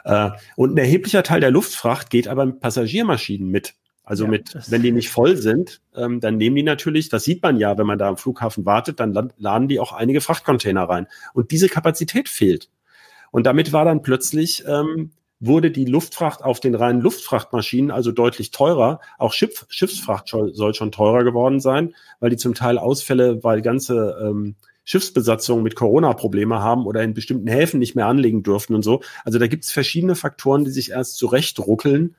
[0.05, 3.74] Äh, und ein erheblicher Teil der Luftfracht geht aber mit Passagiermaschinen mit.
[4.05, 7.42] Also ja, mit, wenn die nicht voll sind, ähm, dann nehmen die natürlich, das sieht
[7.42, 11.07] man ja, wenn man da am Flughafen wartet, dann laden die auch einige Frachtcontainer rein.
[11.33, 12.68] Und diese Kapazität fehlt.
[13.31, 18.50] Und damit war dann plötzlich ähm, wurde die Luftfracht auf den reinen Luftfrachtmaschinen also deutlich
[18.50, 19.00] teurer.
[19.18, 24.18] Auch Schiff, Schiffsfracht soll schon teurer geworden sein, weil die zum Teil Ausfälle, weil ganze
[24.22, 24.55] ähm,
[24.90, 29.03] Schiffsbesatzungen mit Corona-Probleme haben oder in bestimmten Häfen nicht mehr anlegen dürfen und so.
[29.24, 32.16] Also da gibt es verschiedene Faktoren, die sich erst zurechtruckeln.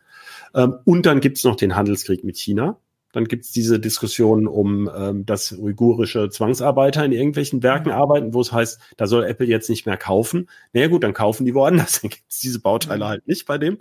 [0.56, 2.78] Ähm, und dann gibt es noch den Handelskrieg mit China.
[3.12, 7.96] Dann gibt es diese Diskussion um ähm, dass uigurische Zwangsarbeiter in irgendwelchen Werken mhm.
[7.96, 10.50] arbeiten, wo es heißt, da soll Apple jetzt nicht mehr kaufen.
[10.72, 12.00] Naja gut, dann kaufen die woanders.
[12.02, 13.10] Dann gibt es diese Bauteile mhm.
[13.10, 13.80] halt nicht bei dem.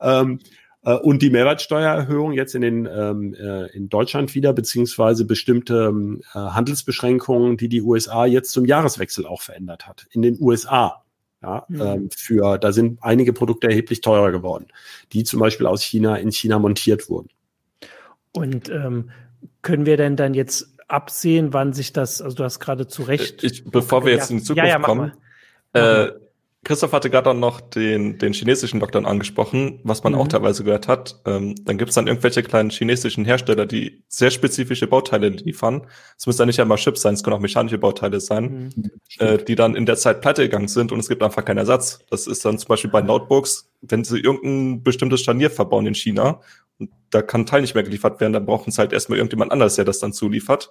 [0.00, 0.44] Ähm, äh,
[0.82, 6.38] und die Mehrwertsteuererhöhung jetzt in, den, ähm, äh, in Deutschland wieder, beziehungsweise bestimmte ähm, äh,
[6.38, 10.06] Handelsbeschränkungen, die die USA jetzt zum Jahreswechsel auch verändert hat.
[10.10, 11.04] In den USA.
[11.40, 11.80] Ja, mhm.
[11.80, 14.66] ähm, für, da sind einige Produkte erheblich teurer geworden,
[15.12, 17.28] die zum Beispiel aus China in China montiert wurden.
[18.32, 19.10] Und ähm,
[19.62, 23.44] können wir denn dann jetzt absehen, wann sich das, also du hast gerade zu Recht.
[23.44, 25.12] Ich, bevor wir jetzt in die Zukunft ja, ja, kommen,
[25.74, 26.08] äh,
[26.68, 30.18] Christoph hatte gerade noch den, den chinesischen Lockdown angesprochen, was man mhm.
[30.18, 31.18] auch teilweise gehört hat.
[31.24, 35.86] Ähm, dann gibt es dann irgendwelche kleinen chinesischen Hersteller, die sehr spezifische Bauteile liefern.
[36.18, 38.90] Es müssen ja nicht einmal Chips sein, es können auch mechanische Bauteile sein, mhm.
[39.18, 42.00] äh, die dann in der Zeit pleite gegangen sind und es gibt einfach keinen Ersatz.
[42.10, 46.42] Das ist dann zum Beispiel bei Notebooks, wenn sie irgendein bestimmtes Scharnier verbauen in China
[46.78, 49.52] und da kann ein Teil nicht mehr geliefert werden, dann brauchen es halt erstmal irgendjemand
[49.52, 50.70] anders, der das dann zuliefert.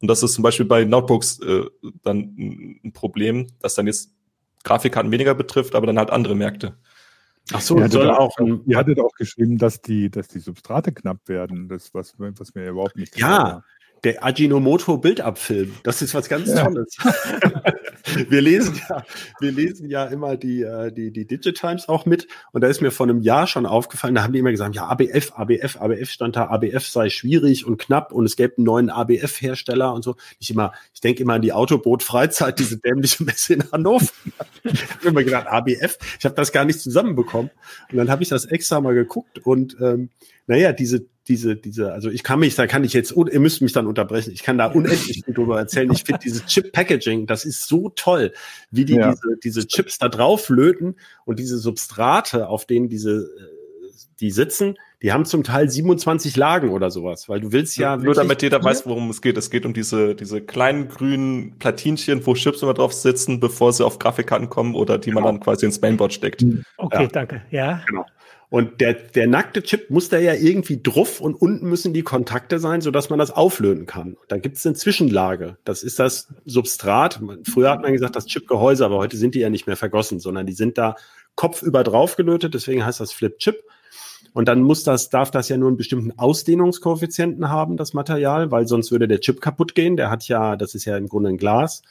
[0.00, 1.64] Und das ist zum Beispiel bei Notebooks äh,
[2.02, 4.15] dann ein Problem, dass dann jetzt
[4.66, 6.76] Grafikkarten weniger betrifft, aber dann halt andere Märkte.
[7.52, 11.28] Ach so, ihr soll auch, ihr hattet auch geschrieben, dass die, dass die Substrate knapp
[11.28, 13.62] werden, das, was, was mir überhaupt nicht Ja,
[14.04, 15.74] der Ajinomoto Bildabfilm.
[15.82, 16.64] Das ist was ganz ja.
[16.64, 16.96] Tolles.
[18.28, 19.04] wir lesen ja,
[19.40, 22.28] wir lesen ja immer die, äh, die, die Digitimes auch mit.
[22.52, 24.86] Und da ist mir vor einem Jahr schon aufgefallen, da haben die immer gesagt, ja,
[24.86, 28.90] ABF, ABF, ABF stand da, ABF sei schwierig und knapp und es gäbe einen neuen
[28.90, 30.16] ABF-Hersteller und so.
[30.38, 34.06] Ich immer, ich denke immer an die Autoboot Freizeit, diese dämliche Messe in Hannover.
[34.64, 37.50] ich habe immer gedacht, ABF, ich habe das gar nicht zusammenbekommen.
[37.90, 40.10] Und dann habe ich das extra mal geguckt und ähm,
[40.46, 43.72] naja, diese diese, diese, also ich kann mich, da kann ich jetzt, ihr müsst mich
[43.72, 45.90] dann unterbrechen, ich kann da unendlich viel drüber erzählen.
[45.92, 48.32] Ich finde dieses Chip-Packaging, das ist so toll,
[48.70, 49.10] wie die ja.
[49.10, 54.76] diese, diese Chips da drauf löten und diese Substrate, auf denen diese, äh, die sitzen,
[55.02, 57.96] die haben zum Teil 27 Lagen oder sowas, weil du willst ja.
[57.96, 59.36] Nur damit jeder weiß, worum es geht.
[59.36, 63.84] Es geht um diese, diese kleinen grünen Platinchen, wo Chips immer drauf sitzen, bevor sie
[63.84, 65.20] auf Grafikkarten kommen oder die genau.
[65.20, 66.44] man dann quasi ins Mainboard steckt.
[66.78, 67.08] Okay, ja.
[67.08, 67.42] danke.
[67.50, 67.82] Ja.
[67.86, 68.06] Genau.
[68.48, 72.60] Und der, der nackte Chip muss da ja irgendwie druff und unten müssen die Kontakte
[72.60, 74.16] sein, sodass man das auflöten kann.
[74.28, 75.56] Da gibt es eine Zwischenlage.
[75.64, 77.20] Das ist das Substrat.
[77.42, 80.46] Früher hat man gesagt, das Chipgehäuse, aber heute sind die ja nicht mehr vergossen, sondern
[80.46, 80.94] die sind da
[81.34, 82.54] kopfüber drauf gelötet.
[82.54, 83.64] Deswegen heißt das Flip Chip.
[84.32, 88.68] Und dann muss das, darf das ja nur einen bestimmten Ausdehnungskoeffizienten haben, das Material, weil
[88.68, 89.96] sonst würde der Chip kaputt gehen.
[89.96, 91.82] Der hat ja, das ist ja im Grunde ein Glas.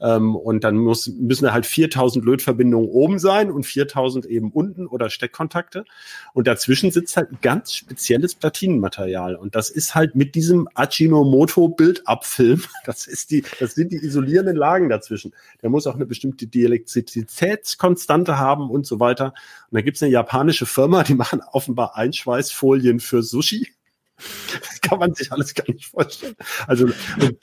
[0.00, 5.10] Ähm, und dann muss, müssen halt 4000 Lötverbindungen oben sein und 4000 eben unten oder
[5.10, 5.84] Steckkontakte.
[6.32, 9.36] Und dazwischen sitzt halt ein ganz spezielles Platinenmaterial.
[9.36, 14.56] Und das ist halt mit diesem Ajinomoto Bildabfilm, das ist die, das sind die isolierenden
[14.56, 15.32] Lagen dazwischen.
[15.62, 19.34] Der muss auch eine bestimmte Dielektrizitätskonstante haben und so weiter.
[19.70, 23.73] Und da gibt es eine japanische Firma, die machen offenbar Einschweißfolien für Sushi.
[24.16, 26.36] Das kann man sich alles gar nicht vorstellen.
[26.66, 26.88] Also,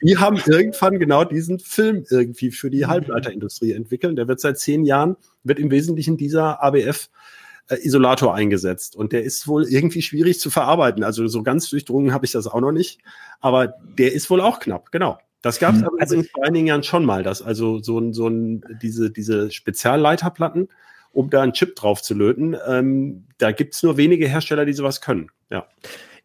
[0.01, 4.17] die haben irgendwann genau diesen Film irgendwie für die Halbleiterindustrie entwickelt.
[4.17, 7.09] Der wird seit zehn Jahren, wird im Wesentlichen dieser ABF
[7.67, 8.95] äh, Isolator eingesetzt.
[8.95, 11.03] Und der ist wohl irgendwie schwierig zu verarbeiten.
[11.03, 12.99] Also so ganz durchdrungen habe ich das auch noch nicht.
[13.39, 15.17] Aber der ist wohl auch knapp, genau.
[15.41, 18.27] Das gab es aber also, vor einigen Jahren schon mal, dass also so ein, so
[18.27, 20.69] ein, diese, diese Spezialleiterplatten,
[21.13, 24.73] um da einen Chip drauf zu löten, ähm, da gibt es nur wenige Hersteller, die
[24.73, 25.31] sowas können.
[25.49, 25.65] Ja.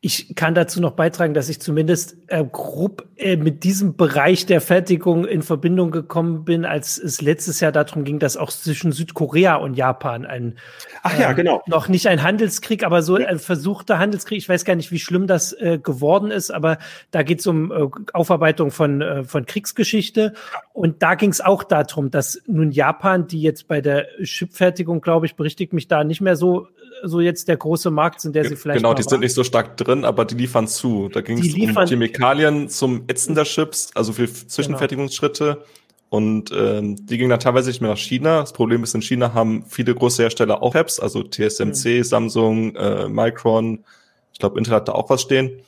[0.03, 4.61] Ich kann dazu noch beitragen, dass ich zumindest äh, grob äh, mit diesem Bereich der
[4.61, 9.57] Fertigung in Verbindung gekommen bin, als es letztes Jahr darum ging, dass auch zwischen Südkorea
[9.57, 10.59] und Japan ein
[11.03, 11.63] Ach ja, äh, genau.
[11.67, 14.39] noch nicht ein Handelskrieg, aber so ein versuchter Handelskrieg.
[14.39, 16.79] Ich weiß gar nicht, wie schlimm das äh, geworden ist, aber
[17.11, 20.35] da geht es um äh, Aufarbeitung von, äh, von Kriegsgeschichte.
[20.75, 25.25] Und da ging es auch darum, dass nun Japan, die jetzt bei der Chipfertigung, glaube
[25.25, 26.69] ich, berichtigt mich da nicht mehr so
[27.03, 28.79] so jetzt der große Markt sind, der sie vielleicht.
[28.79, 31.09] Genau, die sind nicht so stark drin, aber die liefern zu.
[31.09, 35.45] Da ging es um Chemikalien zum Ätzen der Chips, also für Zwischenfertigungsschritte.
[35.45, 35.67] Genau.
[36.09, 38.41] Und ähm, die gingen dann teilweise nicht mehr nach China.
[38.41, 42.05] Das Problem ist, in China haben viele große Hersteller auch Apps, also TSMC, mhm.
[42.05, 43.85] Samsung, äh, Micron,
[44.33, 45.61] ich glaube, Intel hat da auch was stehen.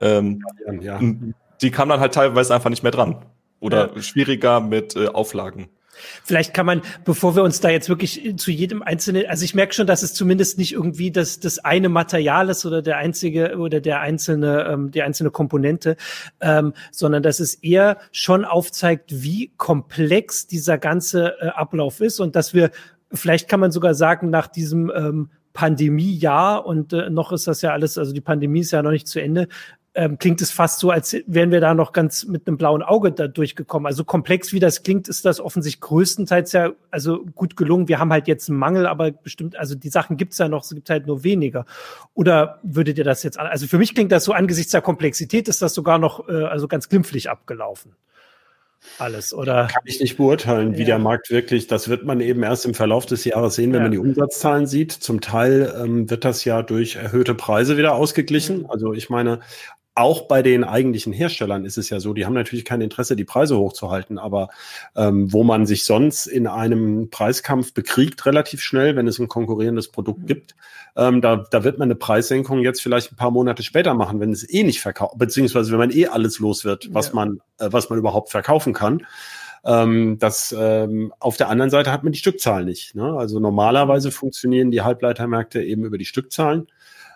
[0.00, 0.42] Ähm,
[0.82, 1.12] ja, ja.
[1.62, 3.24] Die kamen dann halt teilweise einfach nicht mehr dran.
[3.60, 4.02] Oder ja.
[4.02, 5.68] schwieriger mit äh, Auflagen.
[6.24, 9.74] Vielleicht kann man, bevor wir uns da jetzt wirklich zu jedem einzelnen, also ich merke
[9.74, 13.80] schon, dass es zumindest nicht irgendwie das, das eine Material ist oder der einzige oder
[13.80, 15.96] der einzelne, ähm, die einzelne Komponente,
[16.40, 22.36] ähm, sondern dass es eher schon aufzeigt, wie komplex dieser ganze äh, Ablauf ist und
[22.36, 22.70] dass wir,
[23.12, 27.72] vielleicht kann man sogar sagen, nach diesem ähm, Pandemiejahr und äh, noch ist das ja
[27.72, 29.48] alles, also die Pandemie ist ja noch nicht zu Ende,
[29.96, 33.12] ähm, klingt es fast so, als wären wir da noch ganz mit einem blauen Auge
[33.12, 33.86] da durchgekommen.
[33.86, 37.88] Also komplex wie das klingt, ist das offensichtlich größtenteils ja also gut gelungen.
[37.88, 40.74] Wir haben halt jetzt einen Mangel, aber bestimmt, also die Sachen gibt's ja noch, es
[40.74, 41.64] gibt halt nur weniger.
[42.12, 43.46] Oder würdet ihr das jetzt, an?
[43.46, 46.68] also für mich klingt das so angesichts der Komplexität, ist das sogar noch äh, also
[46.68, 47.96] ganz glimpflich abgelaufen
[48.98, 49.66] alles, oder?
[49.66, 50.78] Kann ich nicht beurteilen, ja.
[50.78, 53.78] wie der Markt wirklich, das wird man eben erst im Verlauf des Jahres sehen, wenn
[53.78, 53.82] ja.
[53.82, 54.92] man die Umsatzzahlen sieht.
[54.92, 58.60] Zum Teil ähm, wird das ja durch erhöhte Preise wieder ausgeglichen.
[58.60, 58.70] Mhm.
[58.70, 59.40] Also ich meine,
[59.96, 63.24] auch bei den eigentlichen Herstellern ist es ja so, die haben natürlich kein Interesse, die
[63.24, 64.50] Preise hochzuhalten, aber
[64.94, 69.88] ähm, wo man sich sonst in einem Preiskampf bekriegt, relativ schnell, wenn es ein konkurrierendes
[69.88, 70.26] Produkt mhm.
[70.26, 70.54] gibt,
[70.96, 74.32] ähm, da, da wird man eine Preissenkung jetzt vielleicht ein paar Monate später machen, wenn
[74.32, 77.14] es eh nicht verkauft, beziehungsweise wenn man eh alles los wird, was ja.
[77.14, 79.06] man, äh, was man überhaupt verkaufen kann.
[79.64, 82.94] Ähm, das ähm, auf der anderen Seite hat man die Stückzahl nicht.
[82.94, 83.16] Ne?
[83.18, 86.68] Also normalerweise funktionieren die Halbleitermärkte eben über die Stückzahlen.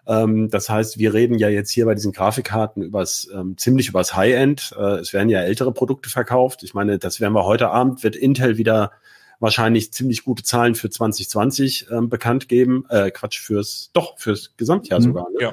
[0.06, 4.16] Ähm, das heißt, wir reden ja jetzt hier bei diesen Grafikkarten übers, ähm, ziemlich übers
[4.16, 4.74] High-End.
[4.78, 6.62] Äh, es werden ja ältere Produkte verkauft.
[6.62, 8.92] Ich meine, das werden wir heute Abend, wird Intel wieder
[9.40, 12.84] wahrscheinlich ziemlich gute Zahlen für 2020 ähm, bekannt geben.
[12.90, 15.26] Äh, Quatsch, fürs, doch, fürs Gesamtjahr mhm, sogar.
[15.30, 15.40] Ne?
[15.40, 15.52] Ja.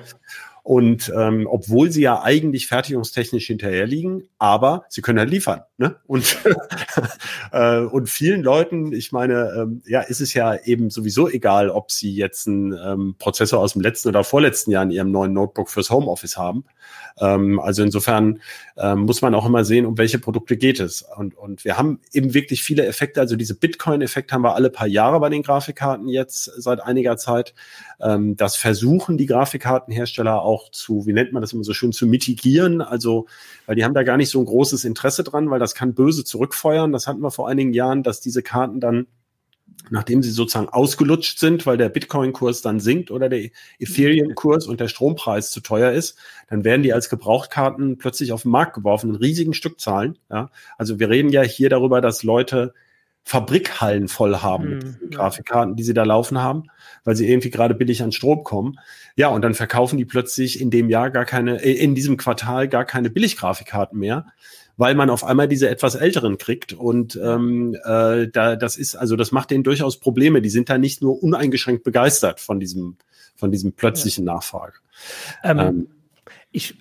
[0.68, 5.62] Und ähm, obwohl sie ja eigentlich fertigungstechnisch hinterher liegen, aber sie können halt liefern.
[5.78, 5.96] Ne?
[6.08, 6.40] Und,
[7.54, 11.90] äh, und vielen Leuten, ich meine, ähm, ja, ist es ja eben sowieso egal, ob
[11.90, 15.70] sie jetzt einen ähm, Prozessor aus dem letzten oder vorletzten Jahr in ihrem neuen Notebook
[15.70, 16.66] fürs Homeoffice haben.
[17.20, 18.42] Ähm, also insofern
[18.76, 21.02] ähm, muss man auch immer sehen, um welche Produkte geht es.
[21.02, 23.22] Und, und wir haben eben wirklich viele Effekte.
[23.22, 27.54] Also diese Bitcoin-Effekt haben wir alle paar Jahre bei den Grafikkarten jetzt seit einiger Zeit.
[28.02, 32.08] Ähm, das versuchen die Grafikkartenhersteller auch zu, wie nennt man das immer so schön, zu
[32.08, 32.82] mitigieren.
[32.82, 33.28] Also,
[33.66, 36.24] weil die haben da gar nicht so ein großes Interesse dran, weil das kann böse
[36.24, 36.92] zurückfeuern.
[36.92, 39.08] Das hatten wir vor einigen Jahren, dass diese Karten dann
[39.90, 44.88] nachdem sie sozusagen ausgelutscht sind, weil der Bitcoin-Kurs dann sinkt oder der Ethereum-Kurs und der
[44.88, 46.18] Strompreis zu teuer ist,
[46.50, 50.18] dann werden die als Gebrauchtkarten plötzlich auf den Markt geworfen in riesigen Stückzahlen.
[50.30, 50.50] Ja?
[50.78, 52.74] Also wir reden ja hier darüber, dass Leute
[53.28, 55.10] Fabrikhallen voll haben mit mhm.
[55.10, 56.70] Grafikkarten, die sie da laufen haben,
[57.04, 58.80] weil sie irgendwie gerade billig an Strom kommen.
[59.18, 62.70] Ja, und dann verkaufen die plötzlich in dem Jahr gar keine, äh, in diesem Quartal
[62.70, 64.28] gar keine Billiggrafikkarten mehr,
[64.78, 66.72] weil man auf einmal diese etwas älteren kriegt.
[66.72, 70.42] Und ähm, äh, da, das ist, also das macht denen durchaus Probleme.
[70.42, 72.96] Die sind da nicht nur uneingeschränkt begeistert von diesem,
[73.36, 74.36] von diesem plötzlichen ja.
[74.36, 74.76] Nachfrage.
[75.44, 75.88] Ähm, ähm,
[76.54, 76.78] ich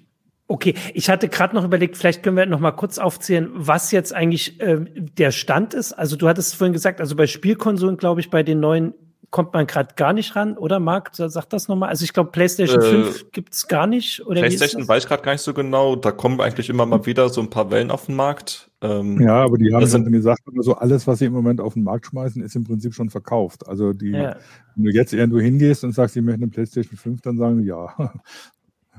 [0.48, 4.14] Okay, ich hatte gerade noch überlegt, vielleicht können wir noch mal kurz aufzählen, was jetzt
[4.14, 5.92] eigentlich äh, der Stand ist.
[5.92, 8.94] Also du hattest vorhin gesagt, also bei Spielkonsolen, glaube ich, bei den neuen
[9.30, 11.11] kommt man gerade gar nicht ran, oder Marc?
[11.12, 11.88] Sag das nochmal.
[11.88, 14.24] Also ich glaube, PlayStation äh, 5 gibt's gar nicht.
[14.26, 15.96] Oder PlayStation weiß ich gerade gar nicht so genau.
[15.96, 18.70] Da kommen eigentlich immer mal wieder so ein paar Wellen auf den Markt.
[18.82, 21.82] Ähm, ja, aber die haben dann gesagt, also alles, was sie im Moment auf den
[21.82, 23.66] Markt schmeißen, ist im Prinzip schon verkauft.
[23.66, 24.37] Also die, ja.
[24.74, 27.68] wenn du jetzt irgendwo hingehst und sagst, sie möchten eine PlayStation 5, dann sagen die
[27.68, 27.94] ja.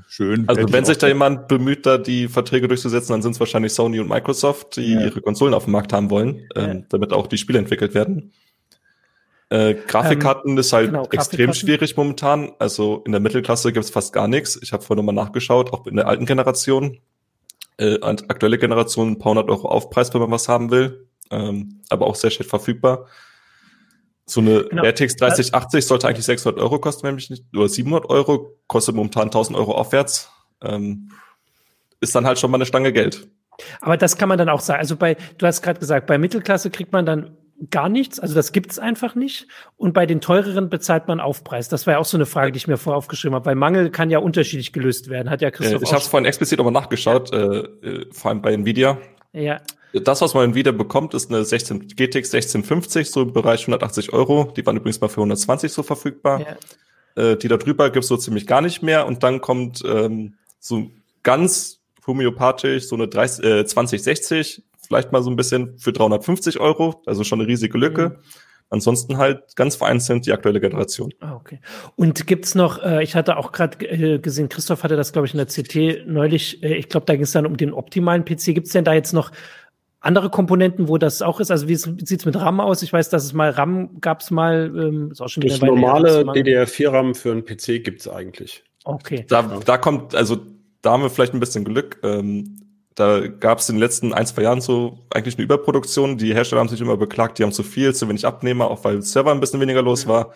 [0.10, 0.48] Schön.
[0.48, 4.00] Also wenn sich da jemand bemüht, da die Verträge durchzusetzen, dann sind es wahrscheinlich Sony
[4.00, 5.02] und Microsoft, die ja.
[5.02, 6.84] ihre Konsolen auf dem Markt haben wollen, ähm, ja.
[6.90, 8.32] damit auch die Spiele entwickelt werden.
[9.50, 12.52] Äh, Grafikkarten ähm, ist halt genau, extrem schwierig momentan.
[12.60, 14.58] Also in der Mittelklasse gibt's fast gar nichts.
[14.62, 17.00] Ich habe vorhin nochmal nachgeschaut, auch in der alten Generation.
[17.78, 21.08] Äh, aktuelle Generation ein paar hundert Euro Aufpreis, wenn man was haben will.
[21.32, 23.08] Ähm, aber auch sehr schlecht verfügbar.
[24.30, 24.84] So eine genau.
[24.84, 29.26] RTX 3080 sollte eigentlich 600 Euro kosten, wenn mich nicht, oder 700 Euro, kostet momentan
[29.26, 30.30] 1000 Euro aufwärts.
[30.62, 31.12] Ähm,
[32.02, 33.28] ist dann halt schon mal eine Stange Geld.
[33.82, 34.80] Aber das kann man dann auch sagen.
[34.80, 37.38] Also bei, du hast gerade gesagt, bei Mittelklasse kriegt man dann
[37.72, 39.48] gar nichts, also das gibt's einfach nicht.
[39.78, 41.70] Und bei den teureren bezahlt man Aufpreis.
[41.70, 43.90] Das war ja auch so eine Frage, die ich mir vorher aufgeschrieben habe, weil Mangel
[43.90, 45.30] kann ja unterschiedlich gelöst werden.
[45.30, 45.82] Hat ja Christoph.
[45.82, 47.40] Äh, ich habe es vorhin explizit nochmal nachgeschaut, ja.
[47.40, 48.98] äh, äh, vor allem bei Nvidia.
[49.34, 49.60] Ja.
[49.94, 54.52] Das, was man wieder bekommt, ist eine 16, GTX 1650, so im Bereich 180 Euro.
[54.56, 56.42] Die waren übrigens mal für 120 so verfügbar.
[56.42, 57.32] Ja.
[57.32, 59.08] Äh, die da drüber gibt's so ziemlich gar nicht mehr.
[59.08, 60.92] Und dann kommt ähm, so
[61.24, 67.02] ganz homöopathisch so eine 30, äh, 2060, vielleicht mal so ein bisschen für 350 Euro,
[67.06, 68.10] also schon eine riesige Lücke.
[68.10, 68.16] Mhm.
[68.70, 71.14] Ansonsten halt ganz vereinzelt die aktuelle Generation.
[71.22, 71.62] Ah, okay.
[71.96, 75.34] Und gibt's noch, äh, ich hatte auch gerade äh, gesehen, Christoph hatte das, glaube ich,
[75.34, 78.54] in der CT neulich, äh, ich glaube, da ging es dann um den optimalen PC.
[78.54, 79.32] Gibt's denn da jetzt noch
[80.08, 81.52] andere Komponenten, wo das auch ist?
[81.52, 82.82] Also wie sieht's mit RAM aus?
[82.82, 87.14] Ich weiß, dass es mal RAM gab's mal, ähm, ist auch schon das normale DDR4-RAM
[87.14, 88.64] für einen PC gibt's eigentlich.
[88.86, 89.26] Okay.
[89.28, 90.38] Da, da kommt, also
[90.82, 92.00] da haben wir vielleicht ein bisschen Glück.
[92.04, 92.62] Ähm,
[92.96, 96.18] da gab es in den letzten ein, zwei Jahren so eigentlich eine Überproduktion.
[96.18, 99.02] Die Hersteller haben sich immer beklagt, die haben zu viel, zu wenig Abnehmer, auch weil
[99.02, 100.34] Server ein bisschen weniger los war.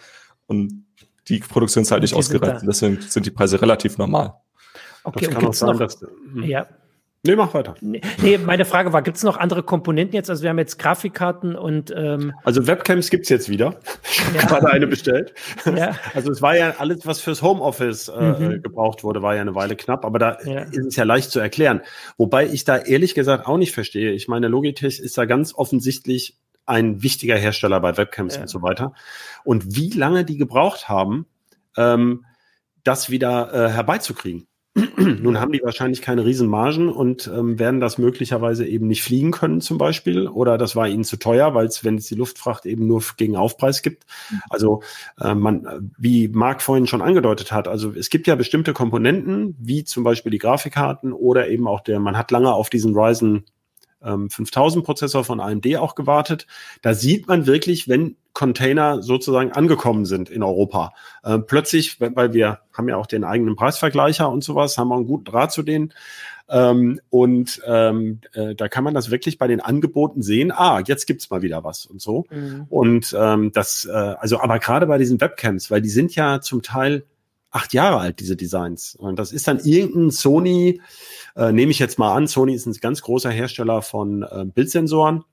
[0.47, 0.85] Und
[1.27, 2.65] die Produktion ist halt nicht ausgereizt.
[2.67, 4.33] Deswegen sind die Preise relativ normal.
[5.03, 6.43] Okay, das kann auch sein, dass, hm.
[6.43, 6.67] ja,
[7.23, 7.75] Nee, mach weiter.
[7.81, 8.01] Nee,
[8.39, 10.31] meine Frage war, gibt es noch andere Komponenten jetzt?
[10.31, 13.79] Also wir haben jetzt Grafikkarten und ähm Also Webcams gibt's jetzt wieder.
[14.11, 14.45] Ich habe ja.
[14.45, 15.33] gerade eine bestellt.
[15.65, 15.95] Ja.
[16.15, 18.63] Also es war ja alles, was fürs Homeoffice äh, mhm.
[18.63, 20.61] gebraucht wurde, war ja eine Weile knapp, aber da ja.
[20.61, 21.81] ist es ja leicht zu erklären.
[22.17, 24.11] Wobei ich da ehrlich gesagt auch nicht verstehe.
[24.13, 28.93] Ich meine, Logitech ist da ganz offensichtlich ein wichtiger Hersteller bei Webcams und so weiter.
[29.43, 31.27] Und wie lange die gebraucht haben,
[31.77, 32.25] ähm,
[32.83, 34.47] das wieder äh, herbeizukriegen.
[34.95, 39.59] Nun haben die wahrscheinlich keine Riesenmargen und ähm, werden das möglicherweise eben nicht fliegen können
[39.59, 42.87] zum Beispiel oder das war ihnen zu teuer, weil es, wenn es die Luftfracht eben
[42.87, 44.05] nur gegen Aufpreis gibt.
[44.49, 44.81] Also
[45.19, 49.83] äh, man, wie Marc vorhin schon angedeutet hat, also es gibt ja bestimmte Komponenten, wie
[49.83, 53.60] zum Beispiel die Grafikkarten oder eben auch der, man hat lange auf diesen Ryzen 5000
[54.03, 56.47] ähm, Prozessor von AMD auch gewartet.
[56.81, 60.93] Da sieht man wirklich, wenn Container sozusagen angekommen sind in Europa.
[61.23, 65.07] Äh, plötzlich, weil wir haben ja auch den eigenen Preisvergleicher und sowas, haben wir einen
[65.07, 65.93] guten Draht zu denen.
[66.49, 71.07] Ähm, und ähm, äh, da kann man das wirklich bei den Angeboten sehen, ah, jetzt
[71.07, 72.25] gibt's mal wieder was und so.
[72.29, 72.65] Mhm.
[72.69, 76.61] Und ähm, das, äh, also aber gerade bei diesen Webcams, weil die sind ja zum
[76.61, 77.05] Teil
[77.51, 78.95] acht Jahre alt, diese Designs.
[78.95, 80.81] Und das ist dann irgendein Sony,
[81.35, 85.23] äh, nehme ich jetzt mal an, Sony ist ein ganz großer Hersteller von äh, Bildsensoren,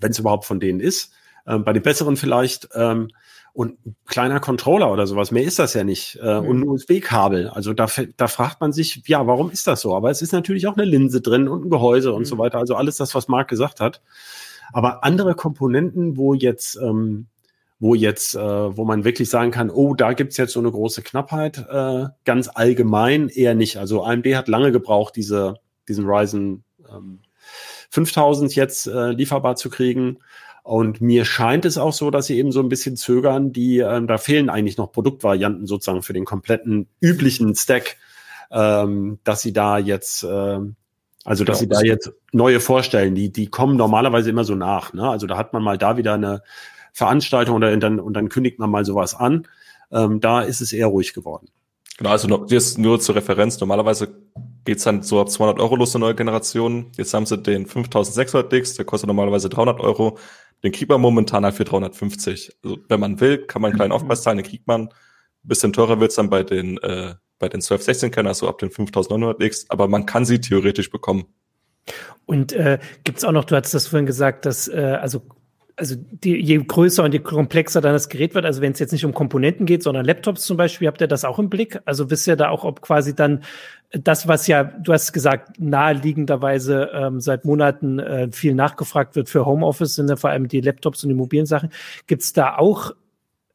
[0.00, 1.12] wenn es überhaupt von denen ist.
[1.46, 2.68] Ähm, bei den besseren vielleicht.
[2.74, 3.08] Ähm,
[3.56, 6.18] und ein kleiner Controller oder sowas, mehr ist das ja nicht.
[6.22, 6.48] Äh, mhm.
[6.48, 7.48] Und ein USB-Kabel.
[7.48, 7.86] Also da,
[8.18, 9.96] da fragt man sich, ja, warum ist das so?
[9.96, 12.26] Aber es ist natürlich auch eine Linse drin und ein Gehäuse und mhm.
[12.26, 12.58] so weiter.
[12.58, 14.02] Also alles das, was Marc gesagt hat.
[14.74, 17.28] Aber andere Komponenten, wo jetzt ähm,
[17.78, 18.38] wo jetzt, äh,
[18.76, 22.48] wo man wirklich sagen kann, oh, da gibt's jetzt so eine große Knappheit, äh, ganz
[22.52, 23.76] allgemein eher nicht.
[23.76, 25.56] Also AMD hat lange gebraucht, diese,
[25.88, 27.20] diesen Ryzen ähm,
[27.90, 30.18] 5000 jetzt äh, lieferbar zu kriegen.
[30.62, 34.08] Und mir scheint es auch so, dass sie eben so ein bisschen zögern, die, ähm,
[34.08, 37.98] da fehlen eigentlich noch Produktvarianten sozusagen für den kompletten üblichen Stack,
[38.50, 40.58] ähm, dass sie da jetzt, äh,
[41.24, 41.60] also dass genau.
[41.60, 44.92] sie da jetzt neue vorstellen, die, die kommen normalerweise immer so nach.
[44.92, 45.08] Ne?
[45.08, 46.42] Also da hat man mal da wieder eine
[46.96, 49.46] Veranstaltung oder dann, und dann kündigt man mal sowas an.
[49.92, 51.48] Ähm, da ist es eher ruhig geworden.
[51.98, 53.60] Genau, also nur, jetzt nur zur Referenz.
[53.60, 54.16] Normalerweise
[54.64, 56.90] geht's dann so ab 200 Euro los, eine neue Generation.
[56.96, 60.18] Jetzt haben sie den 5600 Dix, der kostet normalerweise 300 Euro.
[60.64, 62.56] Den kriegt man momentan halt für 350.
[62.64, 64.84] Also wenn man will, kann man einen kleinen Aufpreis zahlen, den kriegt man.
[64.84, 64.90] Ein
[65.42, 69.42] bisschen teurer wird's dann bei den, äh, bei den 1216 Kennern, also ab den 5900
[69.42, 71.26] X, aber man kann sie theoretisch bekommen.
[72.24, 75.22] Und äh, gibt auch noch, du hattest das vorhin gesagt, dass äh, also
[75.76, 78.92] also die, je größer und je komplexer dann das Gerät wird, also wenn es jetzt
[78.92, 81.80] nicht um Komponenten geht, sondern Laptops zum Beispiel, habt ihr das auch im Blick?
[81.84, 83.44] Also wisst ihr da auch, ob quasi dann
[83.90, 89.44] das, was ja, du hast gesagt, naheliegenderweise ähm, seit Monaten äh, viel nachgefragt wird für
[89.44, 91.70] Homeoffice, sind ja vor allem die Laptops und die mobilen Sachen.
[92.06, 92.92] Gibt es da auch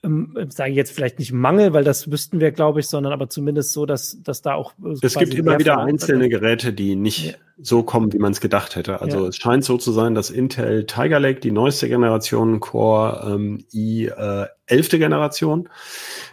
[0.03, 3.29] ähm, sage ich jetzt vielleicht nicht Mangel, weil das wüssten wir, glaube ich, sondern aber
[3.29, 4.73] zumindest so, dass, dass da auch.
[4.83, 7.33] Äh, es gibt immer wieder einzelne Geräte, die nicht ja.
[7.61, 9.01] so kommen, wie man es gedacht hätte.
[9.01, 9.27] Also ja.
[9.27, 14.07] es scheint so zu sein, dass Intel Tiger Lake, die neueste Generation, Core ähm, i
[14.07, 14.89] äh, 11.
[14.89, 15.69] Generation,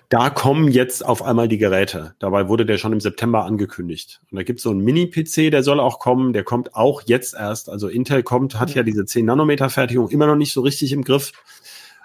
[0.08, 2.14] da kommen jetzt auf einmal die Geräte.
[2.20, 4.20] Dabei wurde der schon im September angekündigt.
[4.30, 7.34] Und da gibt es so einen Mini-PC, der soll auch kommen, der kommt auch jetzt
[7.34, 7.68] erst.
[7.68, 10.92] Also Intel kommt, hat ja, ja diese 10 Nanometer Fertigung immer noch nicht so richtig
[10.92, 11.32] im Griff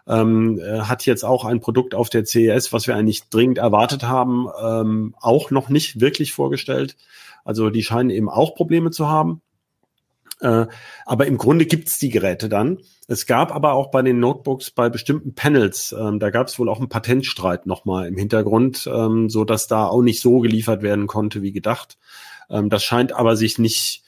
[0.07, 4.03] ähm, äh, hat jetzt auch ein Produkt auf der CES, was wir eigentlich dringend erwartet
[4.03, 6.97] haben, ähm, auch noch nicht wirklich vorgestellt.
[7.45, 9.41] Also die scheinen eben auch Probleme zu haben.
[10.41, 10.67] Äh,
[11.05, 12.79] aber im Grunde gibt's die Geräte dann.
[13.07, 16.69] Es gab aber auch bei den Notebooks bei bestimmten Panels, ähm, da gab es wohl
[16.69, 21.07] auch einen Patentstreit nochmal im Hintergrund, ähm, so dass da auch nicht so geliefert werden
[21.07, 21.97] konnte wie gedacht.
[22.49, 24.02] Ähm, das scheint aber sich nicht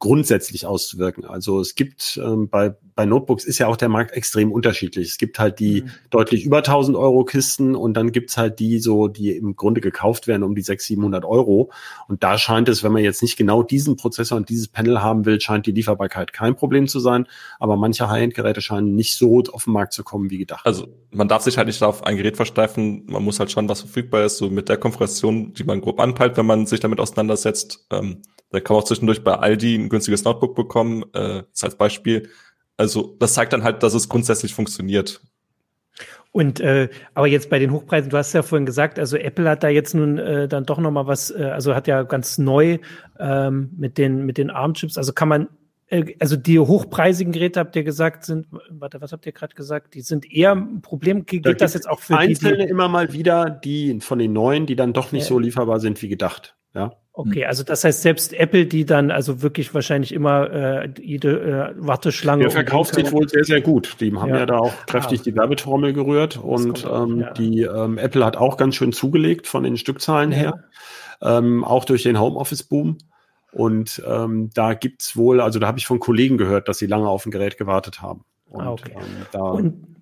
[0.00, 1.26] grundsätzlich auszuwirken.
[1.26, 5.08] Also es gibt ähm, bei, bei Notebooks ist ja auch der Markt extrem unterschiedlich.
[5.08, 5.90] Es gibt halt die mhm.
[6.08, 10.26] deutlich über 1000 Euro Kisten und dann gibt's halt die so, die im Grunde gekauft
[10.26, 11.70] werden um die 600, 700 Euro.
[12.08, 15.26] Und da scheint es, wenn man jetzt nicht genau diesen Prozessor und dieses Panel haben
[15.26, 17.26] will, scheint die Lieferbarkeit kein Problem zu sein.
[17.58, 20.64] Aber manche High-End-Geräte scheinen nicht so auf den Markt zu kommen wie gedacht.
[20.64, 23.04] Also man darf sich halt nicht auf ein Gerät versteifen.
[23.06, 26.38] Man muss halt schauen, was verfügbar ist, so mit der Konfiguration, die man grob anpeilt,
[26.38, 27.86] wenn man sich damit auseinandersetzt.
[27.90, 28.22] Ähm
[28.52, 32.28] da kann man auch zwischendurch bei Aldi günstiges Notebook bekommen, äh, das als Beispiel.
[32.76, 35.20] Also das zeigt dann halt, dass es grundsätzlich funktioniert.
[36.32, 39.64] Und äh, aber jetzt bei den Hochpreisen, du hast ja vorhin gesagt, also Apple hat
[39.64, 42.78] da jetzt nun äh, dann doch noch mal was, äh, also hat ja ganz neu
[43.18, 44.96] ähm, mit den mit den ARM-Chips.
[44.96, 45.48] Also kann man,
[45.88, 49.94] äh, also die hochpreisigen Geräte habt ihr gesagt sind, warte, was habt ihr gerade gesagt?
[49.94, 51.26] Die sind eher ein Problem.
[51.26, 54.32] Geht da das jetzt auch für einzelne die, die, immer mal wieder, die von den
[54.32, 56.54] neuen, die dann doch nicht so lieferbar sind wie gedacht.
[56.74, 56.92] Ja.
[57.12, 61.74] Okay, also das heißt selbst Apple, die dann also wirklich wahrscheinlich immer äh, jede äh,
[61.76, 62.44] Warteschlange.
[62.44, 63.96] Der verkauft sich wohl sehr, sehr gut.
[64.00, 65.22] Die haben ja, ja da auch kräftig ah.
[65.24, 67.32] die Werbetrommel gerührt und ähm, ja.
[67.32, 70.38] die ähm, Apple hat auch ganz schön zugelegt von den Stückzahlen ja.
[70.38, 70.64] her,
[71.20, 72.98] ähm, auch durch den Homeoffice-Boom.
[73.52, 77.08] Und ähm, da gibt's wohl, also da habe ich von Kollegen gehört, dass sie lange
[77.08, 78.24] auf ein Gerät gewartet haben.
[78.46, 78.92] Und, ah, okay.
[78.94, 79.99] ähm, da und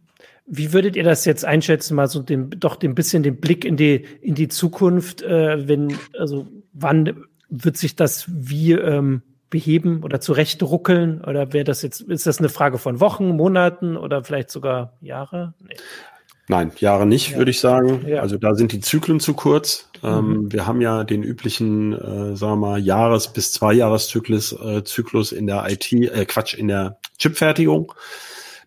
[0.51, 3.77] wie würdet ihr das jetzt einschätzen, mal so den, doch ein bisschen den Blick in
[3.77, 10.21] die, in die Zukunft, äh, wenn, also wann wird sich das wie ähm, beheben oder
[10.21, 11.23] zurecht ruckeln?
[11.23, 15.55] Oder wäre das jetzt, ist das eine Frage von Wochen, Monaten oder vielleicht sogar Jahre?
[15.61, 15.77] Nee.
[16.51, 17.39] Nein, Jahre nicht, ja.
[17.39, 18.07] würde ich sagen.
[18.07, 18.23] Ja.
[18.23, 19.91] Also da sind die Zyklen zu kurz.
[20.03, 20.09] Mhm.
[20.09, 25.33] Ähm, wir haben ja den üblichen, äh, sagen wir mal, Jahres- bis Zweijahreszyklus äh, Zyklus
[25.33, 27.93] in der IT, äh, Quatsch, in der Chipfertigung.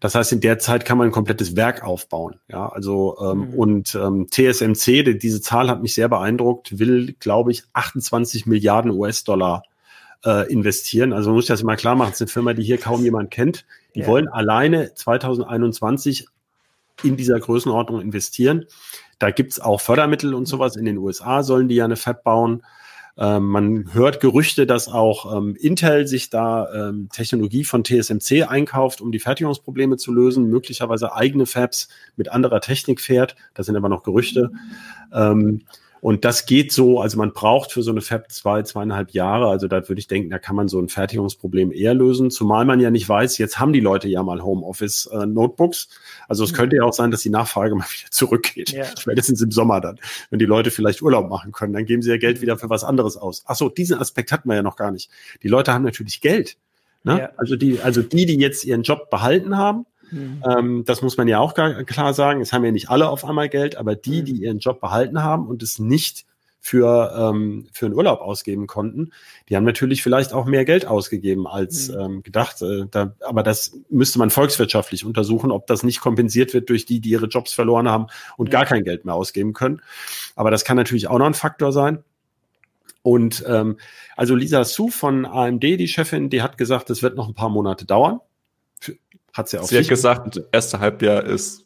[0.02, 2.40] Das heißt, in der Zeit kann man ein komplettes Werk aufbauen.
[2.50, 3.54] Ja, also ähm, mhm.
[3.54, 8.92] und ähm, TSMC, die, diese Zahl hat mich sehr beeindruckt, will, glaube ich, 28 Milliarden
[8.92, 9.64] US-Dollar
[10.26, 11.14] äh, investieren.
[11.14, 13.30] Also man muss das mal klar machen, es ist eine Firma, die hier kaum jemand
[13.30, 13.64] kennt.
[13.94, 14.08] Die ja.
[14.08, 16.26] wollen alleine 2021
[17.04, 18.66] in dieser Größenordnung investieren.
[19.20, 20.78] Da gibt's auch Fördermittel und sowas.
[20.78, 22.64] In den USA sollen die ja eine Fab bauen.
[23.18, 29.02] Ähm, man hört Gerüchte, dass auch ähm, Intel sich da ähm, Technologie von TSMC einkauft,
[29.02, 33.36] um die Fertigungsprobleme zu lösen, möglicherweise eigene Fabs mit anderer Technik fährt.
[33.54, 34.52] Das sind aber noch Gerüchte.
[35.14, 35.64] Ähm,
[36.02, 39.50] und das geht so, also man braucht für so eine Fab zwei, zweieinhalb Jahre.
[39.50, 42.32] Also da würde ich denken, da kann man so ein Fertigungsproblem eher lösen.
[42.32, 45.86] Zumal man ja nicht weiß, jetzt haben die Leute ja mal Homeoffice-Notebooks.
[45.86, 46.56] Äh, also es mhm.
[46.56, 48.72] könnte ja auch sein, dass die Nachfrage mal wieder zurückgeht.
[48.72, 48.86] Ja.
[48.98, 50.00] Spätestens im Sommer dann.
[50.32, 52.84] Wenn die Leute vielleicht Urlaub machen können, dann geben sie ja Geld wieder für was
[52.84, 53.44] anderes aus.
[53.46, 55.12] Ach so, diesen Aspekt hatten wir ja noch gar nicht.
[55.44, 56.58] Die Leute haben natürlich Geld.
[57.04, 57.20] Ne?
[57.20, 57.30] Ja.
[57.38, 60.44] Also die, also die, die jetzt ihren Job behalten haben, Mhm.
[60.46, 62.42] Ähm, das muss man ja auch klar sagen.
[62.42, 64.26] Es haben ja nicht alle auf einmal Geld, aber die, mhm.
[64.26, 66.26] die ihren Job behalten haben und es nicht
[66.64, 69.12] für, ähm, für einen Urlaub ausgeben konnten,
[69.50, 72.00] die haben natürlich vielleicht auch mehr Geld ausgegeben als mhm.
[72.00, 72.62] ähm, gedacht.
[72.62, 77.00] Äh, da, aber das müsste man volkswirtschaftlich untersuchen, ob das nicht kompensiert wird durch die,
[77.00, 78.08] die ihre Jobs verloren haben
[78.38, 78.60] und ja.
[78.60, 79.82] gar kein Geld mehr ausgeben können.
[80.36, 82.04] Aber das kann natürlich auch noch ein Faktor sein.
[83.02, 83.78] Und ähm,
[84.16, 87.50] also Lisa Su von AMD, die Chefin, die hat gesagt, es wird noch ein paar
[87.50, 88.20] Monate dauern.
[89.34, 89.64] Hat sie auch.
[89.64, 91.66] Sie hat gesagt, das erste Halbjahr ist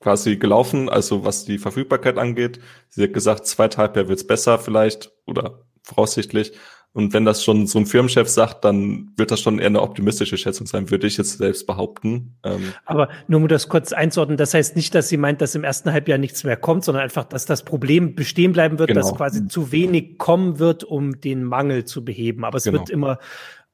[0.00, 2.60] quasi gelaufen, also was die Verfügbarkeit angeht.
[2.88, 6.52] Sie hat gesagt, zweite Halbjahr wird's besser vielleicht oder voraussichtlich.
[6.96, 10.38] Und wenn das schon so ein Firmenchef sagt, dann wird das schon eher eine optimistische
[10.38, 12.38] Schätzung sein, würde ich jetzt selbst behaupten.
[12.42, 15.62] Ähm Aber nur um das kurz einzuordnen, das heißt nicht, dass sie meint, dass im
[15.62, 19.02] ersten Halbjahr nichts mehr kommt, sondern einfach, dass das Problem bestehen bleiben wird, genau.
[19.02, 22.46] dass quasi zu wenig kommen wird, um den Mangel zu beheben.
[22.46, 22.78] Aber es genau.
[22.78, 23.18] wird immer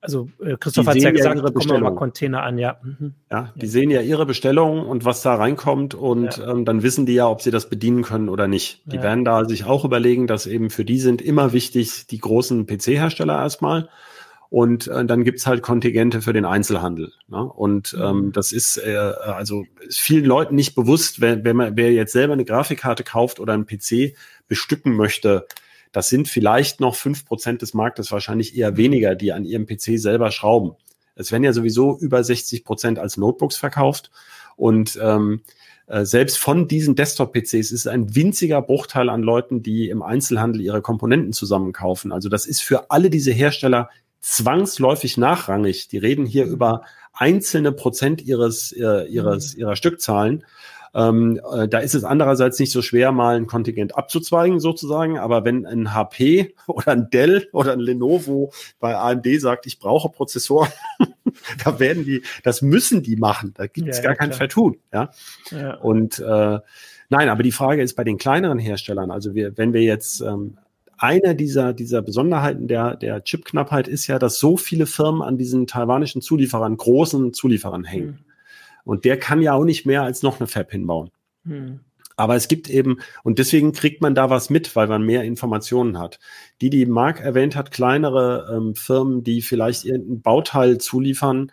[0.02, 2.76] also äh, Christoph hat ja gesagt, ja kommen mal Container an, ja.
[2.82, 3.14] Mhm.
[3.30, 3.70] Ja, die ja.
[3.70, 6.50] sehen ja ihre Bestellung und was da reinkommt und ja.
[6.50, 8.82] ähm, dann wissen die ja, ob sie das bedienen können oder nicht.
[8.84, 12.66] Die werden da sich auch überlegen, dass eben für die sind immer wichtig die großen
[12.66, 13.88] PC-Hersteller erstmal.
[14.50, 17.12] Und äh, dann gibt's halt Kontingente für den Einzelhandel.
[17.28, 17.42] Ne?
[17.42, 18.02] Und mhm.
[18.02, 22.12] ähm, das ist äh, also ist vielen Leuten nicht bewusst, wenn, wenn man wer jetzt
[22.12, 24.14] selber eine Grafikkarte kauft oder einen PC
[24.48, 25.46] bestücken möchte,
[25.92, 29.98] das sind vielleicht noch fünf Prozent des Marktes, wahrscheinlich eher weniger, die an ihrem PC
[29.98, 30.72] selber schrauben.
[31.14, 34.10] Es werden ja sowieso über 60 Prozent als Notebooks verkauft.
[34.56, 35.42] Und ähm,
[35.86, 40.80] äh, selbst von diesen Desktop-PCs ist ein winziger Bruchteil an Leuten, die im Einzelhandel ihre
[40.80, 42.12] Komponenten zusammenkaufen.
[42.12, 43.90] Also das ist für alle diese Hersteller
[44.20, 45.88] zwangsläufig nachrangig.
[45.88, 46.82] Die reden hier über
[47.12, 50.44] einzelne Prozent ihres, äh, ihres, ihrer Stückzahlen.
[50.94, 55.18] Ähm, äh, da ist es andererseits nicht so schwer, mal ein Kontingent abzuzweigen sozusagen.
[55.18, 60.10] Aber wenn ein HP oder ein Dell oder ein Lenovo bei AMD sagt, ich brauche
[60.10, 60.70] Prozessoren,
[61.64, 63.54] da werden die, das müssen die machen.
[63.56, 64.76] Da gibt es ja, gar ja, kein Vertun.
[64.92, 65.10] Ja.
[65.50, 65.74] ja.
[65.76, 66.58] Und äh,
[67.08, 70.58] nein, aber die Frage ist bei den kleineren Herstellern, also wir, wenn wir jetzt ähm,
[70.98, 75.66] eine dieser, dieser Besonderheiten der, der Chipknappheit ist ja, dass so viele Firmen an diesen
[75.66, 78.06] taiwanischen Zulieferern, großen Zulieferern hängen.
[78.06, 78.31] Mhm.
[78.84, 81.10] Und der kann ja auch nicht mehr als noch eine Fab hinbauen.
[81.44, 81.80] Mhm.
[82.16, 85.98] Aber es gibt eben, und deswegen kriegt man da was mit, weil man mehr Informationen
[85.98, 86.18] hat.
[86.60, 91.50] Die, die Marc erwähnt hat, kleinere ähm, Firmen, die vielleicht irgendein Bauteil zuliefern,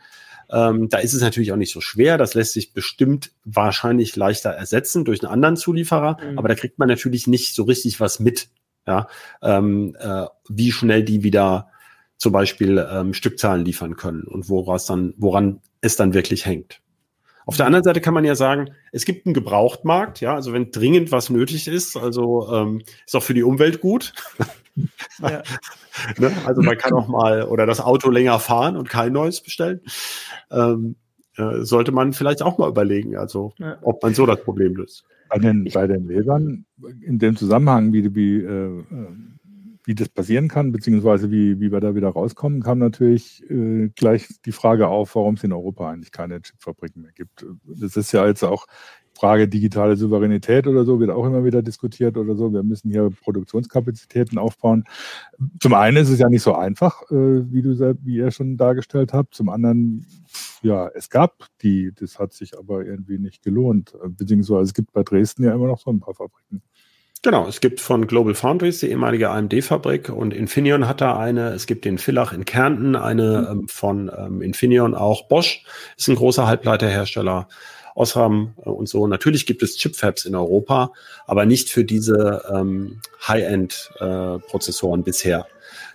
[0.52, 2.18] ähm, da ist es natürlich auch nicht so schwer.
[2.18, 6.18] Das lässt sich bestimmt wahrscheinlich leichter ersetzen durch einen anderen Zulieferer.
[6.22, 6.38] Mhm.
[6.38, 8.50] Aber da kriegt man natürlich nicht so richtig was mit.
[8.88, 9.08] Ja,
[9.44, 11.70] ähm, äh, wie schnell die wieder
[12.18, 16.82] zum Beispiel ähm, Stückzahlen liefern können und woraus dann, woran es dann wirklich hängt.
[17.50, 20.70] Auf der anderen Seite kann man ja sagen, es gibt einen Gebrauchtmarkt, ja, also wenn
[20.70, 24.14] dringend was nötig ist, also ähm, ist auch für die Umwelt gut.
[25.22, 25.44] Ja.
[26.20, 26.32] ne?
[26.46, 29.82] Also man kann auch mal oder das Auto länger fahren und kein neues bestellen.
[30.52, 30.96] Ähm,
[31.36, 33.78] äh, sollte man vielleicht auch mal überlegen, also ja.
[33.82, 35.04] ob man so das Problem löst.
[35.28, 36.66] Bei den, bei den Lebern,
[37.02, 38.84] in dem Zusammenhang, wie, wie, äh,
[39.90, 44.28] wie das passieren kann, beziehungsweise wie, wie wir da wieder rauskommen, kam natürlich äh, gleich
[44.46, 47.44] die Frage auf, warum es in Europa eigentlich keine Chipfabriken mehr gibt.
[47.66, 48.68] Das ist ja jetzt auch
[49.16, 52.54] Frage digitale Souveränität oder so wird auch immer wieder diskutiert oder so.
[52.54, 54.84] Wir müssen hier Produktionskapazitäten aufbauen.
[55.60, 59.12] Zum einen ist es ja nicht so einfach, äh, wie du wie ihr schon dargestellt
[59.12, 59.34] habt.
[59.34, 60.06] Zum anderen,
[60.62, 63.98] ja, es gab die, das hat sich aber irgendwie nicht gelohnt.
[64.10, 66.62] Beziehungsweise es gibt bei Dresden ja immer noch so ein paar Fabriken.
[67.22, 71.50] Genau, es gibt von Global Foundries die ehemalige AMD-Fabrik und Infineon hat da eine.
[71.50, 73.60] Es gibt in Villach in Kärnten eine mhm.
[73.60, 75.28] ähm, von ähm, Infineon auch.
[75.28, 75.64] Bosch
[75.98, 77.50] ist ein großer Halbleiterhersteller.
[78.00, 79.06] Osram äh, und so.
[79.08, 80.94] Natürlich gibt es Chipfabs in Europa,
[81.28, 85.48] aber nicht für diese ähm, High-End-Prozessoren äh, bisher.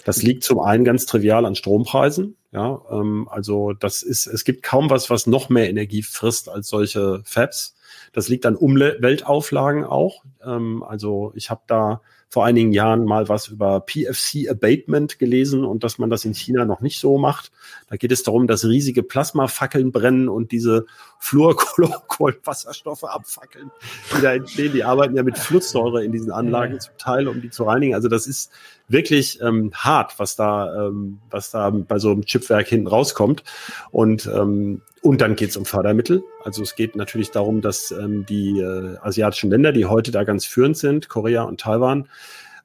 [0.04, 2.36] Das liegt zum einen ganz trivial an Strompreisen.
[2.52, 6.68] Ja, ähm, also das ist, es gibt kaum was, was noch mehr Energie frisst als
[6.68, 7.74] solche Fabs.
[8.12, 10.24] Das liegt an Umweltauflagen auch.
[10.44, 12.00] Ähm, also ich habe da
[12.34, 16.64] vor einigen Jahren mal was über PFC Abatement gelesen und dass man das in China
[16.64, 17.52] noch nicht so macht.
[17.88, 20.86] Da geht es darum, dass riesige Plasmafackeln brennen und diese
[21.20, 23.70] Fluorkohlenwasserstoffe abfackeln,
[24.16, 24.72] die da entstehen.
[24.72, 27.94] Die arbeiten ja mit Flusssäure in diesen Anlagen zum Teil, um die zu reinigen.
[27.94, 28.50] Also das ist
[28.88, 33.42] wirklich ähm, hart, was da, ähm, was da bei so einem Chipwerk hinten rauskommt.
[33.90, 36.24] Und ähm, und dann geht es um Fördermittel.
[36.44, 40.46] Also es geht natürlich darum, dass ähm, die äh, asiatischen Länder, die heute da ganz
[40.46, 42.08] führend sind, Korea und Taiwan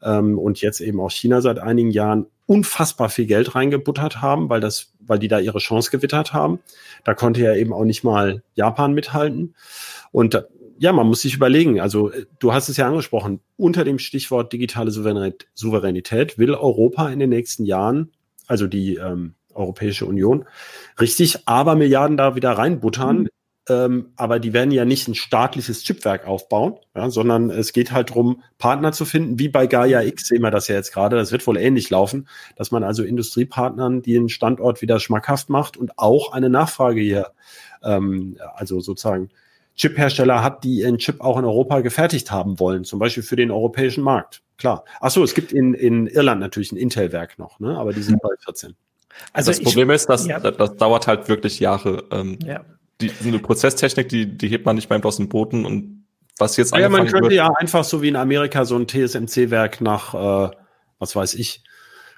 [0.01, 4.61] ähm, und jetzt eben auch China seit einigen Jahren, unfassbar viel Geld reingebuttert haben, weil
[4.61, 6.59] das, weil die da ihre Chance gewittert haben.
[7.03, 9.53] Da konnte ja eben auch nicht mal Japan mithalten.
[10.11, 10.47] Und
[10.79, 14.51] ja, man muss sich überlegen, also äh, du hast es ja angesprochen, unter dem Stichwort
[14.53, 18.11] digitale Souveränität will Europa in den nächsten Jahren,
[18.47, 20.45] also die ähm, Europäische Union,
[20.99, 23.23] richtig aber Milliarden da wieder reinbuttern.
[23.23, 23.29] Mhm.
[23.67, 28.09] Ähm, aber die werden ja nicht ein staatliches Chipwerk aufbauen, ja, sondern es geht halt
[28.09, 31.17] darum, Partner zu finden, wie bei Gaia X sehen wir das ja jetzt gerade.
[31.17, 35.99] Das wird wohl ähnlich laufen, dass man also Industriepartnern den Standort wieder schmackhaft macht und
[35.99, 37.31] auch eine Nachfrage hier,
[37.83, 39.29] ähm, also sozusagen
[39.79, 43.49] Chiphersteller hat, die ihren Chip auch in Europa gefertigt haben wollen, zum Beispiel für den
[43.49, 44.41] europäischen Markt.
[44.57, 44.83] Klar.
[44.99, 47.77] Ach so, es gibt in, in Irland natürlich ein Intel-Werk noch, ne?
[47.77, 48.75] aber die sind bei 14.
[49.31, 50.39] Also das Problem ist, dass ja.
[50.39, 52.03] das, das, dauert halt wirklich Jahre.
[52.11, 52.65] Ähm, ja.
[52.99, 56.03] Die, eine Prozesstechnik, die, die hebt man nicht beim bloßen Boden und
[56.37, 59.79] was jetzt Ja, man könnte wird, ja einfach so wie in Amerika so ein TSMC-Werk
[59.79, 60.55] nach, äh,
[60.99, 61.63] was weiß ich,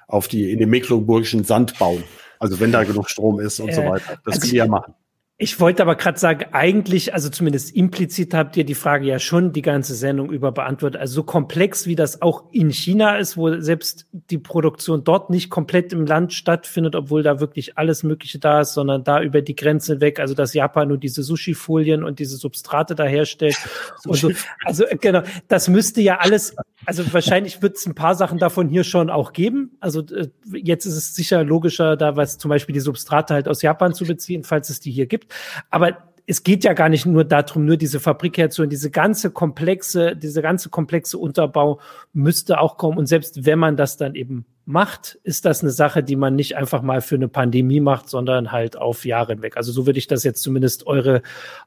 [0.08, 2.02] auf die, in den mecklenburgischen Sand bauen.
[2.40, 4.18] Also wenn da genug Strom ist und äh, so weiter.
[4.24, 4.94] Das also können die ja machen.
[5.42, 9.52] Ich wollte aber gerade sagen, eigentlich, also zumindest implizit habt ihr die Frage ja schon
[9.52, 11.00] die ganze Sendung über beantwortet.
[11.00, 15.50] Also so komplex wie das auch in China ist, wo selbst die Produktion dort nicht
[15.50, 19.56] komplett im Land stattfindet, obwohl da wirklich alles Mögliche da ist, sondern da über die
[19.56, 20.20] Grenze weg.
[20.20, 23.56] Also dass Japan nur diese Sushi-Folien und diese Substrate da herstellt.
[24.04, 24.30] und so.
[24.64, 26.54] Also genau, das müsste ja alles,
[26.86, 29.72] also wahrscheinlich wird es ein paar Sachen davon hier schon auch geben.
[29.80, 33.60] Also äh, jetzt ist es sicher logischer, da was zum Beispiel die Substrate halt aus
[33.60, 35.31] Japan zu beziehen, falls es die hier gibt.
[35.70, 38.70] Aber es geht ja gar nicht nur darum, nur diese Fabrik herzuholen.
[38.70, 41.80] Diese ganze komplexe, diese ganze komplexe Unterbau
[42.12, 42.98] müsste auch kommen.
[42.98, 46.56] Und selbst wenn man das dann eben macht, ist das eine Sache, die man nicht
[46.56, 49.56] einfach mal für eine Pandemie macht, sondern halt auf Jahre hinweg.
[49.56, 51.22] Also so würde ich das jetzt zumindest eure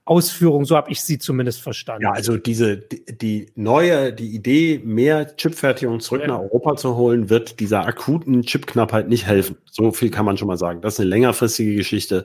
[0.05, 2.03] Ausführung, so habe ich sie zumindest verstanden.
[2.03, 6.27] Ja, also diese, die, neue, die Idee, mehr Chipfertigung zurück ja.
[6.27, 9.57] nach Europa zu holen, wird dieser akuten Chipknappheit nicht helfen.
[9.69, 10.79] So viel kann man schon mal sagen.
[10.81, 12.23] Das ist eine längerfristige Geschichte.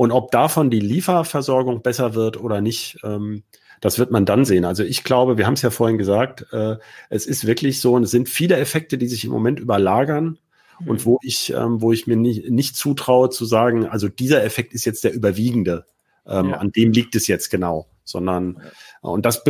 [0.00, 3.42] Und ob davon die Lieferversorgung besser wird oder nicht, ähm,
[3.82, 4.64] das wird man dann sehen.
[4.64, 6.76] Also ich glaube, wir haben es ja vorhin gesagt, äh,
[7.10, 10.38] es ist wirklich so und es sind viele Effekte, die sich im Moment überlagern
[10.78, 10.88] mhm.
[10.88, 14.72] und wo ich, ähm, wo ich mir nicht, nicht zutraue zu sagen, also dieser Effekt
[14.72, 15.84] ist jetzt der überwiegende.
[16.26, 16.56] ähm, ja.
[16.56, 18.58] an dem liegt es jetzt genau, sondern
[19.02, 19.44] und das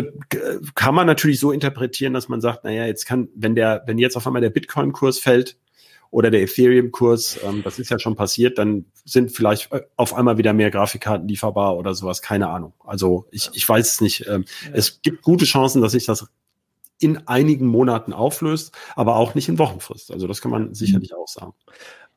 [0.74, 4.16] kann man natürlich so interpretieren, dass man sagt, naja, jetzt kann, wenn der, wenn jetzt
[4.16, 5.58] auf einmal der Bitcoin-Kurs fällt
[6.10, 10.38] oder der Ethereum-Kurs, ähm, das ist ja schon passiert, dann sind vielleicht äh, auf einmal
[10.38, 12.72] wieder mehr Grafikkarten lieferbar oder sowas, keine Ahnung.
[12.84, 14.26] Also ich, ich weiß es nicht.
[14.26, 14.70] Ähm, ja.
[14.74, 16.26] Es gibt gute Chancen, dass sich das
[16.98, 20.10] in einigen Monaten auflöst, aber auch nicht in Wochenfrist.
[20.12, 21.54] Also das kann man sicherlich auch sagen.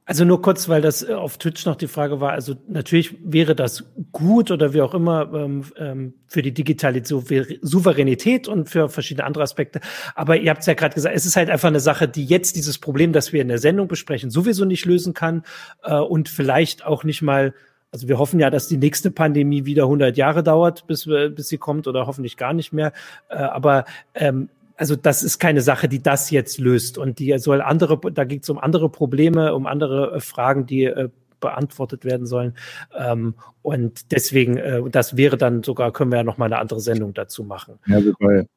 [0.05, 2.31] Also nur kurz, weil das äh, auf Twitch noch die Frage war.
[2.31, 8.47] Also natürlich wäre das gut oder wie auch immer ähm, ähm, für die digitale Souveränität
[8.47, 9.79] und für verschiedene andere Aspekte.
[10.15, 12.57] Aber ihr habt es ja gerade gesagt, es ist halt einfach eine Sache, die jetzt
[12.57, 15.43] dieses Problem, das wir in der Sendung besprechen, sowieso nicht lösen kann
[15.83, 17.53] äh, und vielleicht auch nicht mal
[17.91, 21.59] also wir hoffen ja, dass die nächste Pandemie wieder 100 Jahre dauert, bis, bis sie
[21.59, 22.91] kommt oder hoffentlich gar nicht mehr.
[23.29, 23.85] Äh, aber
[24.15, 24.49] ähm,
[24.83, 26.97] also das ist keine Sache, die das jetzt löst.
[26.97, 30.83] Und die soll andere, da geht es um andere Probleme, um andere äh, Fragen, die
[30.83, 31.07] äh,
[31.39, 32.53] beantwortet werden sollen.
[32.93, 36.81] Ähm, und deswegen, äh, das wäre dann sogar, können wir ja noch mal eine andere
[36.81, 37.79] Sendung dazu machen.
[37.85, 37.99] Ja,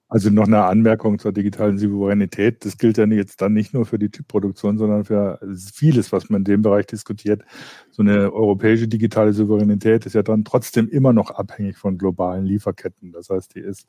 [0.08, 2.64] also noch eine Anmerkung zur digitalen Souveränität.
[2.64, 5.38] Das gilt ja jetzt dann nicht nur für die Typproduktion, sondern für
[5.74, 7.44] vieles, was man in dem Bereich diskutiert.
[7.92, 13.12] So eine europäische digitale Souveränität ist ja dann trotzdem immer noch abhängig von globalen Lieferketten.
[13.12, 13.86] Das heißt, die ist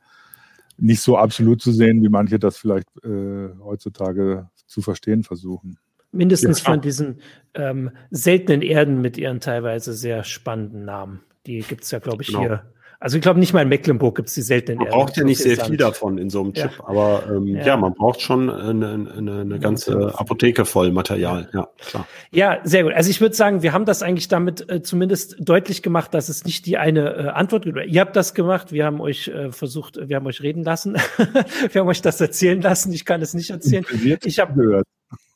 [0.77, 5.77] nicht so absolut zu sehen, wie manche das vielleicht äh, heutzutage zu verstehen versuchen.
[6.11, 6.71] Mindestens ja.
[6.71, 7.19] von diesen
[7.53, 11.21] ähm, seltenen Erden mit ihren teilweise sehr spannenden Namen.
[11.45, 12.39] Die gibt es ja, glaube ich, genau.
[12.39, 12.63] hier
[12.99, 15.37] also ich glaube, nicht mal in Mecklenburg gibt es die seltenen Man braucht ja nicht
[15.39, 16.87] sehr viel davon in so einem Chip, ja.
[16.87, 17.65] aber ähm, ja.
[17.65, 17.77] ja.
[17.77, 21.47] man braucht schon eine, eine, eine ganze Apotheke voll Material.
[21.53, 22.07] Ja, klar.
[22.31, 22.93] Ja, sehr gut.
[22.93, 26.43] Also ich würde sagen, wir haben das eigentlich damit äh, zumindest deutlich gemacht, dass es
[26.43, 27.77] nicht die eine äh, Antwort gibt.
[27.85, 30.95] Ihr habt das gemacht, wir haben euch äh, versucht, wir haben euch reden lassen,
[31.71, 32.91] wir haben euch das erzählen lassen.
[32.93, 33.85] Ich kann es nicht erzählen.
[34.23, 34.87] Ich habe gehört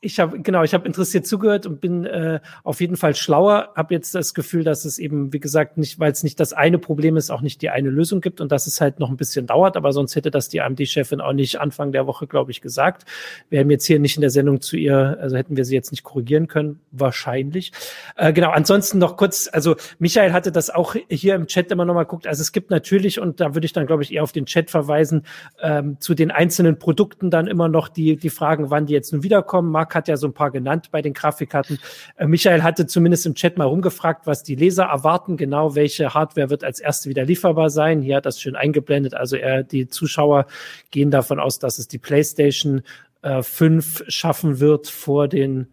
[0.03, 3.69] ich habe genau, ich habe interessiert zugehört und bin äh, auf jeden Fall schlauer.
[3.75, 6.79] Habe jetzt das Gefühl, dass es eben, wie gesagt, nicht, weil es nicht das eine
[6.79, 9.45] Problem ist, auch nicht die eine Lösung gibt und dass es halt noch ein bisschen
[9.45, 9.77] dauert.
[9.77, 13.05] Aber sonst hätte das die AMD-Chefin auch nicht Anfang der Woche, glaube ich, gesagt.
[13.49, 15.91] Wir haben jetzt hier nicht in der Sendung zu ihr, also hätten wir sie jetzt
[15.91, 17.71] nicht korrigieren können, wahrscheinlich.
[18.15, 18.49] Äh, genau.
[18.49, 22.25] Ansonsten noch kurz, also Michael hatte das auch hier im Chat immer noch mal guckt.
[22.25, 24.71] Also es gibt natürlich und da würde ich dann, glaube ich, eher auf den Chat
[24.71, 25.27] verweisen
[25.61, 29.21] ähm, zu den einzelnen Produkten dann immer noch die die Fragen, wann die jetzt nun
[29.21, 29.69] wiederkommen.
[29.69, 31.79] Marc Marc hat ja so ein paar genannt bei den Grafikkarten.
[32.15, 36.49] Äh, Michael hatte zumindest im Chat mal rumgefragt, was die Leser erwarten, genau welche Hardware
[36.49, 38.01] wird als erste wieder lieferbar sein.
[38.01, 39.13] Hier hat das schön eingeblendet.
[39.13, 40.45] Also er, die Zuschauer
[40.91, 42.83] gehen davon aus, dass es die PlayStation
[43.21, 45.67] äh, 5 schaffen wird vor den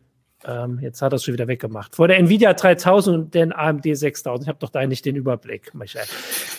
[0.47, 1.97] ähm, jetzt hat er es schon wieder weggemacht.
[1.97, 4.45] Vor der Nvidia 3000 und den AMD 6000.
[4.45, 6.07] Ich habe doch da nicht den Überblick, Michael.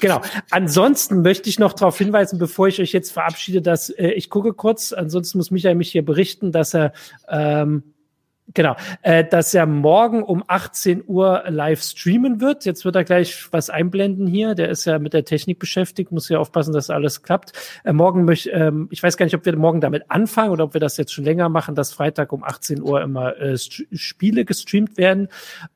[0.02, 0.22] Genau.
[0.52, 4.54] Ansonsten möchte ich noch darauf hinweisen, bevor ich euch jetzt verabschiede, dass äh, ich gucke
[4.54, 4.92] kurz.
[4.92, 6.92] Ansonsten muss Michael mich hier berichten, dass er
[7.30, 7.84] ähm,
[8.54, 12.66] Genau, äh, dass er morgen um 18 Uhr live streamen wird.
[12.66, 14.56] Jetzt wird er gleich was einblenden hier.
[14.56, 17.54] Der ist ja mit der Technik beschäftigt, muss ja aufpassen, dass alles klappt.
[17.84, 20.74] Äh, morgen möchte, ähm, ich weiß gar nicht, ob wir morgen damit anfangen oder ob
[20.74, 24.98] wir das jetzt schon länger machen, dass Freitag um 18 Uhr immer äh, Spiele gestreamt
[24.98, 25.28] werden.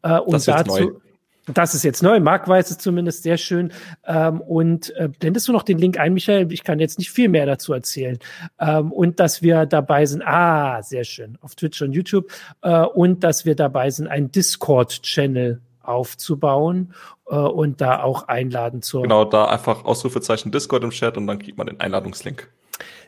[0.01, 1.01] Äh, und dazu.
[1.47, 2.19] Das ist jetzt neu.
[2.19, 3.73] Marc weiß es zumindest sehr schön.
[4.05, 6.51] Ähm, und äh, blendest du noch den Link ein, Michael?
[6.51, 8.17] Ich kann jetzt nicht viel mehr dazu erzählen.
[8.59, 12.31] Ähm, und dass wir dabei sind, ah, sehr schön, auf Twitch und YouTube.
[12.61, 16.93] Äh, und dass wir dabei sind, einen Discord-Channel aufzubauen
[17.29, 19.03] äh, und da auch einladen zur.
[19.03, 22.49] Genau, da einfach Ausrufezeichen Discord im Chat und dann kriegt man den Einladungslink.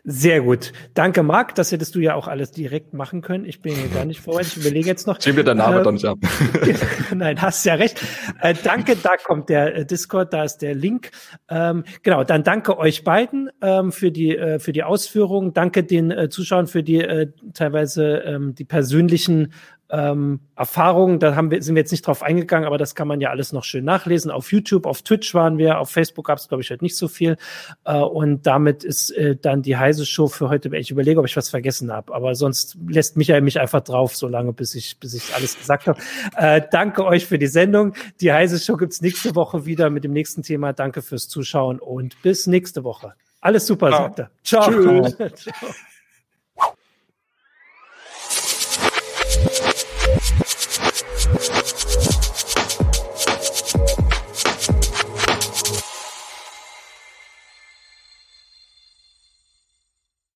[0.03, 0.71] Sehr gut.
[0.93, 1.55] Danke, Marc.
[1.55, 3.45] Das hättest du ja auch alles direkt machen können.
[3.45, 4.55] Ich bin hier gar nicht vorbereitet.
[4.55, 5.19] Ich überlege jetzt noch.
[5.19, 6.19] Schieb mir dein Name äh, dann nicht ab.
[7.15, 8.01] Nein, hast ja recht.
[8.41, 11.11] Äh, danke, da kommt der äh, Discord, da ist der Link.
[11.49, 15.53] Ähm, genau, dann danke euch beiden ähm, für die äh, für die Ausführungen.
[15.53, 19.53] Danke den äh, Zuschauern für die äh, teilweise ähm, die persönlichen
[19.89, 23.21] ähm, Erfahrungen, da haben wir, sind wir jetzt nicht drauf eingegangen, aber das kann man
[23.21, 24.31] ja alles noch schön nachlesen.
[24.31, 27.07] Auf YouTube, auf Twitch waren wir, auf Facebook gab es, glaube ich, halt nicht so
[27.07, 27.37] viel.
[27.83, 30.75] Äh, und damit ist äh, dann die heiße Show für heute.
[30.75, 34.27] Ich überlege, ob ich was vergessen habe, aber sonst lässt Michael mich einfach drauf, so
[34.27, 35.99] lange, bis ich, bis ich alles gesagt habe.
[36.35, 37.93] Äh, danke euch für die Sendung.
[38.21, 40.73] Die heiße Show gibt's nächste Woche wieder mit dem nächsten Thema.
[40.73, 43.13] Danke fürs Zuschauen und bis nächste Woche.
[43.41, 44.03] Alles super, Ciao.
[44.03, 44.31] sagt er.
[44.43, 45.09] Ciao.
[45.35, 45.75] Ciao.